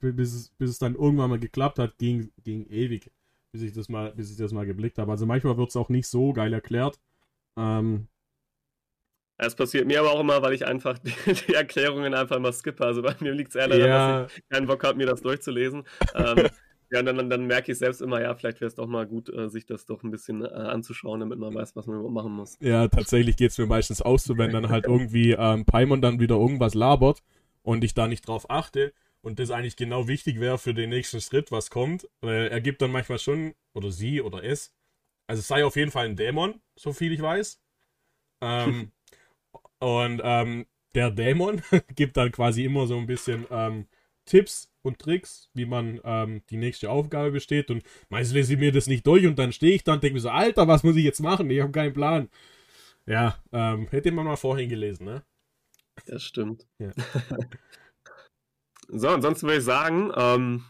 bis 0.00 0.34
es, 0.34 0.48
bis 0.58 0.70
es 0.70 0.78
dann 0.78 0.94
irgendwann 0.94 1.30
mal 1.30 1.38
geklappt 1.38 1.78
hat, 1.78 1.98
ging, 1.98 2.30
ging 2.44 2.66
ewig, 2.66 3.10
bis 3.52 3.62
ich 3.62 3.72
das 3.72 3.88
mal, 3.88 4.12
bis 4.12 4.30
ich 4.30 4.36
das 4.36 4.52
mal 4.52 4.66
geblickt 4.66 4.98
habe. 4.98 5.10
Also 5.10 5.26
manchmal 5.26 5.56
wird 5.56 5.70
es 5.70 5.76
auch 5.76 5.88
nicht 5.88 6.06
so 6.06 6.32
geil 6.32 6.52
erklärt. 6.52 6.98
Ähm, 7.56 8.08
es 9.38 9.54
passiert 9.54 9.86
mir 9.86 10.00
aber 10.00 10.12
auch 10.12 10.20
immer, 10.20 10.42
weil 10.42 10.52
ich 10.52 10.66
einfach 10.66 10.98
die, 11.48 11.54
Erklärungen 11.54 12.14
einfach 12.14 12.36
immer 12.36 12.52
skippe. 12.52 12.84
Also 12.84 13.02
bei 13.02 13.14
mir 13.20 13.32
liegt 13.32 13.50
es 13.50 13.56
eher 13.56 13.68
daran, 13.68 13.88
ja. 13.88 14.22
dass 14.22 14.36
ich 14.36 14.48
keinen 14.48 14.66
Bock 14.66 14.84
habe, 14.84 14.96
mir 14.96 15.06
das 15.06 15.20
durchzulesen. 15.22 15.84
ähm, 16.14 16.48
ja, 16.90 17.02
dann, 17.02 17.28
dann 17.28 17.46
merke 17.46 17.72
ich 17.72 17.78
selbst 17.78 18.02
immer, 18.02 18.20
ja, 18.20 18.34
vielleicht 18.34 18.60
wäre 18.60 18.68
es 18.68 18.74
doch 18.74 18.86
mal 18.86 19.06
gut, 19.06 19.30
äh, 19.30 19.48
sich 19.48 19.66
das 19.66 19.86
doch 19.86 20.02
ein 20.02 20.10
bisschen 20.10 20.44
äh, 20.44 20.48
anzuschauen, 20.48 21.20
damit 21.20 21.38
man 21.38 21.54
weiß, 21.54 21.74
was 21.74 21.86
man 21.86 21.96
überhaupt 21.96 22.14
machen 22.14 22.32
muss. 22.32 22.56
Ja, 22.60 22.86
tatsächlich 22.88 23.36
geht 23.36 23.50
es 23.50 23.58
mir 23.58 23.66
meistens 23.66 24.02
aus, 24.02 24.24
so 24.24 24.36
wenn 24.38 24.52
dann 24.52 24.68
halt 24.68 24.84
irgendwie 24.86 25.32
ähm, 25.32 25.64
Paimon 25.64 26.02
dann 26.02 26.20
wieder 26.20 26.36
irgendwas 26.36 26.74
labert 26.74 27.22
und 27.62 27.82
ich 27.82 27.94
da 27.94 28.06
nicht 28.06 28.28
drauf 28.28 28.50
achte, 28.50 28.92
und 29.22 29.38
das 29.38 29.50
eigentlich 29.50 29.76
genau 29.76 30.08
wichtig 30.08 30.40
wäre 30.40 30.58
für 30.58 30.74
den 30.74 30.90
nächsten 30.90 31.20
Schritt, 31.20 31.50
was 31.50 31.70
kommt. 31.70 32.08
Er 32.20 32.60
gibt 32.60 32.82
dann 32.82 32.92
manchmal 32.92 33.18
schon, 33.18 33.54
oder 33.72 33.90
sie 33.90 34.20
oder 34.20 34.44
es, 34.44 34.74
also 35.26 35.40
es 35.40 35.48
sei 35.48 35.64
auf 35.64 35.76
jeden 35.76 35.90
Fall 35.90 36.06
ein 36.06 36.16
Dämon, 36.16 36.60
so 36.76 36.92
viel 36.92 37.12
ich 37.12 37.22
weiß. 37.22 37.60
Ähm, 38.42 38.92
und 39.78 40.20
ähm, 40.22 40.66
der 40.94 41.10
Dämon 41.10 41.62
gibt 41.94 42.16
dann 42.16 42.32
quasi 42.32 42.64
immer 42.64 42.86
so 42.86 42.98
ein 42.98 43.06
bisschen 43.06 43.46
ähm, 43.50 43.86
Tipps 44.24 44.70
und 44.82 44.98
Tricks, 44.98 45.48
wie 45.54 45.66
man 45.66 46.00
ähm, 46.04 46.42
die 46.50 46.56
nächste 46.56 46.90
Aufgabe 46.90 47.30
besteht. 47.30 47.70
Und 47.70 47.84
meistens 48.08 48.34
lese 48.34 48.54
ich 48.54 48.58
mir 48.58 48.72
das 48.72 48.88
nicht 48.88 49.06
durch 49.06 49.26
und 49.26 49.38
dann 49.38 49.52
stehe 49.52 49.74
ich 49.74 49.84
da 49.84 49.94
und 49.94 50.02
denke 50.02 50.14
mir 50.14 50.20
so, 50.20 50.30
Alter, 50.30 50.68
was 50.68 50.82
muss 50.82 50.96
ich 50.96 51.04
jetzt 51.04 51.20
machen? 51.20 51.48
Ich 51.50 51.60
habe 51.60 51.72
keinen 51.72 51.92
Plan. 51.92 52.28
Ja, 53.06 53.38
ähm, 53.52 53.88
hätte 53.88 54.12
man 54.12 54.26
mal 54.26 54.36
vorhin 54.36 54.68
gelesen, 54.68 55.04
ne? 55.06 55.24
Das 56.06 56.22
stimmt. 56.22 56.66
Ja. 56.78 56.90
So, 58.88 59.08
ansonsten 59.08 59.46
würde 59.46 59.58
ich 59.58 59.64
sagen, 59.64 60.12
ähm, 60.16 60.64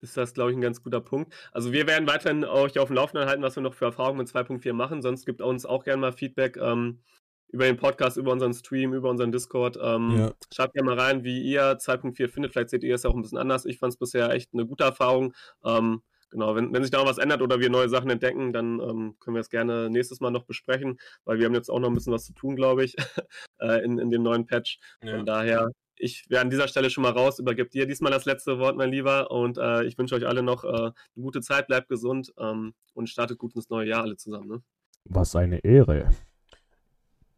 ist 0.00 0.16
das, 0.16 0.34
glaube 0.34 0.50
ich, 0.50 0.56
ein 0.56 0.60
ganz 0.60 0.82
guter 0.82 1.00
Punkt. 1.00 1.32
Also 1.52 1.72
wir 1.72 1.86
werden 1.86 2.08
weiterhin 2.08 2.44
euch 2.44 2.78
auf 2.78 2.88
dem 2.88 2.96
Laufenden 2.96 3.28
halten, 3.28 3.42
was 3.42 3.56
wir 3.56 3.62
noch 3.62 3.74
für 3.74 3.86
Erfahrungen 3.86 4.18
mit 4.18 4.28
2.4 4.28 4.72
machen. 4.72 5.02
Sonst 5.02 5.26
gibt 5.26 5.42
uns 5.42 5.66
auch 5.66 5.84
gerne 5.84 6.00
mal 6.00 6.12
Feedback 6.12 6.56
ähm, 6.56 7.00
über 7.48 7.64
den 7.64 7.76
Podcast, 7.76 8.16
über 8.16 8.32
unseren 8.32 8.54
Stream, 8.54 8.92
über 8.92 9.10
unseren 9.10 9.32
Discord. 9.32 9.78
Ähm, 9.82 10.18
ja. 10.18 10.32
Schreibt 10.52 10.74
gerne 10.74 10.90
mal 10.90 11.00
rein, 11.00 11.24
wie 11.24 11.42
ihr 11.42 11.78
2.4 11.78 12.28
findet. 12.28 12.52
Vielleicht 12.52 12.70
seht 12.70 12.84
ihr 12.84 12.94
es 12.94 13.02
ja 13.02 13.10
auch 13.10 13.14
ein 13.14 13.22
bisschen 13.22 13.38
anders. 13.38 13.64
Ich 13.64 13.78
fand 13.78 13.92
es 13.92 13.98
bisher 13.98 14.30
echt 14.30 14.52
eine 14.52 14.66
gute 14.66 14.84
Erfahrung. 14.84 15.34
Ähm, 15.64 16.02
genau, 16.30 16.54
wenn, 16.54 16.72
wenn 16.72 16.82
sich 16.82 16.92
da 16.92 16.98
noch 16.98 17.08
was 17.08 17.18
ändert 17.18 17.42
oder 17.42 17.58
wir 17.58 17.70
neue 17.70 17.88
Sachen 17.88 18.10
entdecken, 18.10 18.52
dann 18.52 18.80
ähm, 18.80 19.16
können 19.18 19.34
wir 19.34 19.40
es 19.40 19.50
gerne 19.50 19.90
nächstes 19.90 20.20
Mal 20.20 20.30
noch 20.30 20.44
besprechen, 20.44 20.98
weil 21.24 21.38
wir 21.38 21.46
haben 21.46 21.54
jetzt 21.54 21.70
auch 21.70 21.80
noch 21.80 21.88
ein 21.88 21.94
bisschen 21.94 22.12
was 22.12 22.26
zu 22.26 22.34
tun, 22.34 22.54
glaube 22.54 22.84
ich, 22.84 22.94
äh, 23.60 23.82
in, 23.84 23.98
in 23.98 24.10
dem 24.10 24.22
neuen 24.22 24.46
Patch. 24.46 24.78
Von 25.00 25.08
ja. 25.08 25.22
daher 25.22 25.70
ich 26.00 26.28
wäre 26.28 26.42
an 26.42 26.50
dieser 26.50 26.68
Stelle 26.68 26.90
schon 26.90 27.02
mal 27.02 27.12
raus, 27.12 27.38
übergebe 27.38 27.68
dir 27.68 27.86
diesmal 27.86 28.12
das 28.12 28.24
letzte 28.24 28.58
Wort, 28.58 28.76
mein 28.76 28.90
Lieber. 28.90 29.30
Und 29.30 29.58
äh, 29.58 29.84
ich 29.84 29.98
wünsche 29.98 30.14
euch 30.14 30.26
alle 30.26 30.42
noch 30.42 30.64
äh, 30.64 30.68
eine 30.68 30.92
gute 31.20 31.40
Zeit, 31.40 31.66
bleibt 31.66 31.88
gesund 31.88 32.32
ähm, 32.38 32.74
und 32.94 33.08
startet 33.08 33.38
gut 33.38 33.54
ins 33.54 33.70
neue 33.70 33.88
Jahr 33.88 34.02
alle 34.02 34.16
zusammen. 34.16 34.48
Ne? 34.48 34.62
Was 35.04 35.36
eine 35.36 35.58
Ehre. 35.64 36.10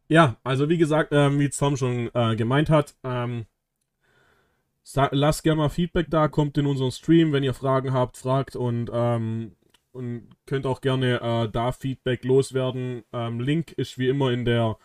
Ja, 0.07 0.35
also 0.43 0.67
wie 0.67 0.77
gesagt, 0.77 1.13
ähm, 1.13 1.39
wie 1.39 1.49
Tom 1.49 1.77
schon 1.77 2.09
äh, 2.13 2.35
gemeint 2.35 2.69
hat, 2.69 2.95
ähm, 3.03 3.45
lasst 5.11 5.43
gerne 5.43 5.61
mal 5.61 5.69
Feedback 5.69 6.07
da, 6.09 6.27
kommt 6.27 6.57
in 6.57 6.65
unseren 6.65 6.91
Stream, 6.91 7.31
wenn 7.31 7.43
ihr 7.43 7.53
Fragen 7.53 7.93
habt, 7.93 8.17
fragt 8.17 8.57
und, 8.57 8.89
ähm, 8.93 9.55
und 9.93 10.29
könnt 10.45 10.65
auch 10.65 10.81
gerne 10.81 11.21
äh, 11.21 11.49
da 11.49 11.71
Feedback 11.71 12.25
loswerden. 12.25 13.03
Ähm, 13.13 13.39
Link 13.39 13.71
ist 13.71 13.97
wie 13.97 14.09
immer 14.09 14.31
in 14.31 14.43
der 14.43 14.77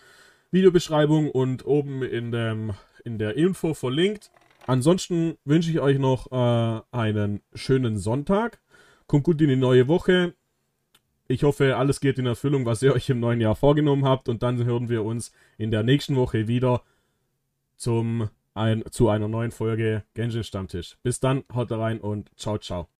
Videobeschreibung 0.52 1.30
und 1.30 1.66
oben 1.66 2.02
in 2.02 2.30
dem 2.30 2.74
in 3.06 3.18
der 3.18 3.36
Info 3.36 3.72
verlinkt. 3.72 4.30
Ansonsten 4.66 5.38
wünsche 5.44 5.70
ich 5.70 5.80
euch 5.80 5.98
noch 5.98 6.30
äh, 6.32 6.82
einen 6.90 7.40
schönen 7.54 7.98
Sonntag. 7.98 8.60
Kommt 9.06 9.24
gut 9.24 9.40
in 9.40 9.48
die 9.48 9.56
neue 9.56 9.86
Woche. 9.86 10.34
Ich 11.28 11.44
hoffe, 11.44 11.76
alles 11.76 12.00
geht 12.00 12.18
in 12.18 12.26
Erfüllung, 12.26 12.66
was 12.66 12.82
ihr 12.82 12.92
euch 12.92 13.08
im 13.08 13.20
neuen 13.20 13.40
Jahr 13.40 13.56
vorgenommen 13.56 14.04
habt. 14.04 14.28
Und 14.28 14.42
dann 14.42 14.64
hören 14.64 14.88
wir 14.88 15.04
uns 15.04 15.32
in 15.56 15.70
der 15.70 15.84
nächsten 15.84 16.16
Woche 16.16 16.48
wieder 16.48 16.82
zum, 17.76 18.28
ein, 18.54 18.84
zu 18.90 19.08
einer 19.08 19.28
neuen 19.28 19.52
Folge 19.52 20.02
Genshin 20.14 20.44
Stammtisch. 20.44 20.98
Bis 21.02 21.20
dann, 21.20 21.44
haut 21.54 21.70
rein 21.70 22.00
und 22.00 22.30
ciao, 22.36 22.58
ciao. 22.58 22.95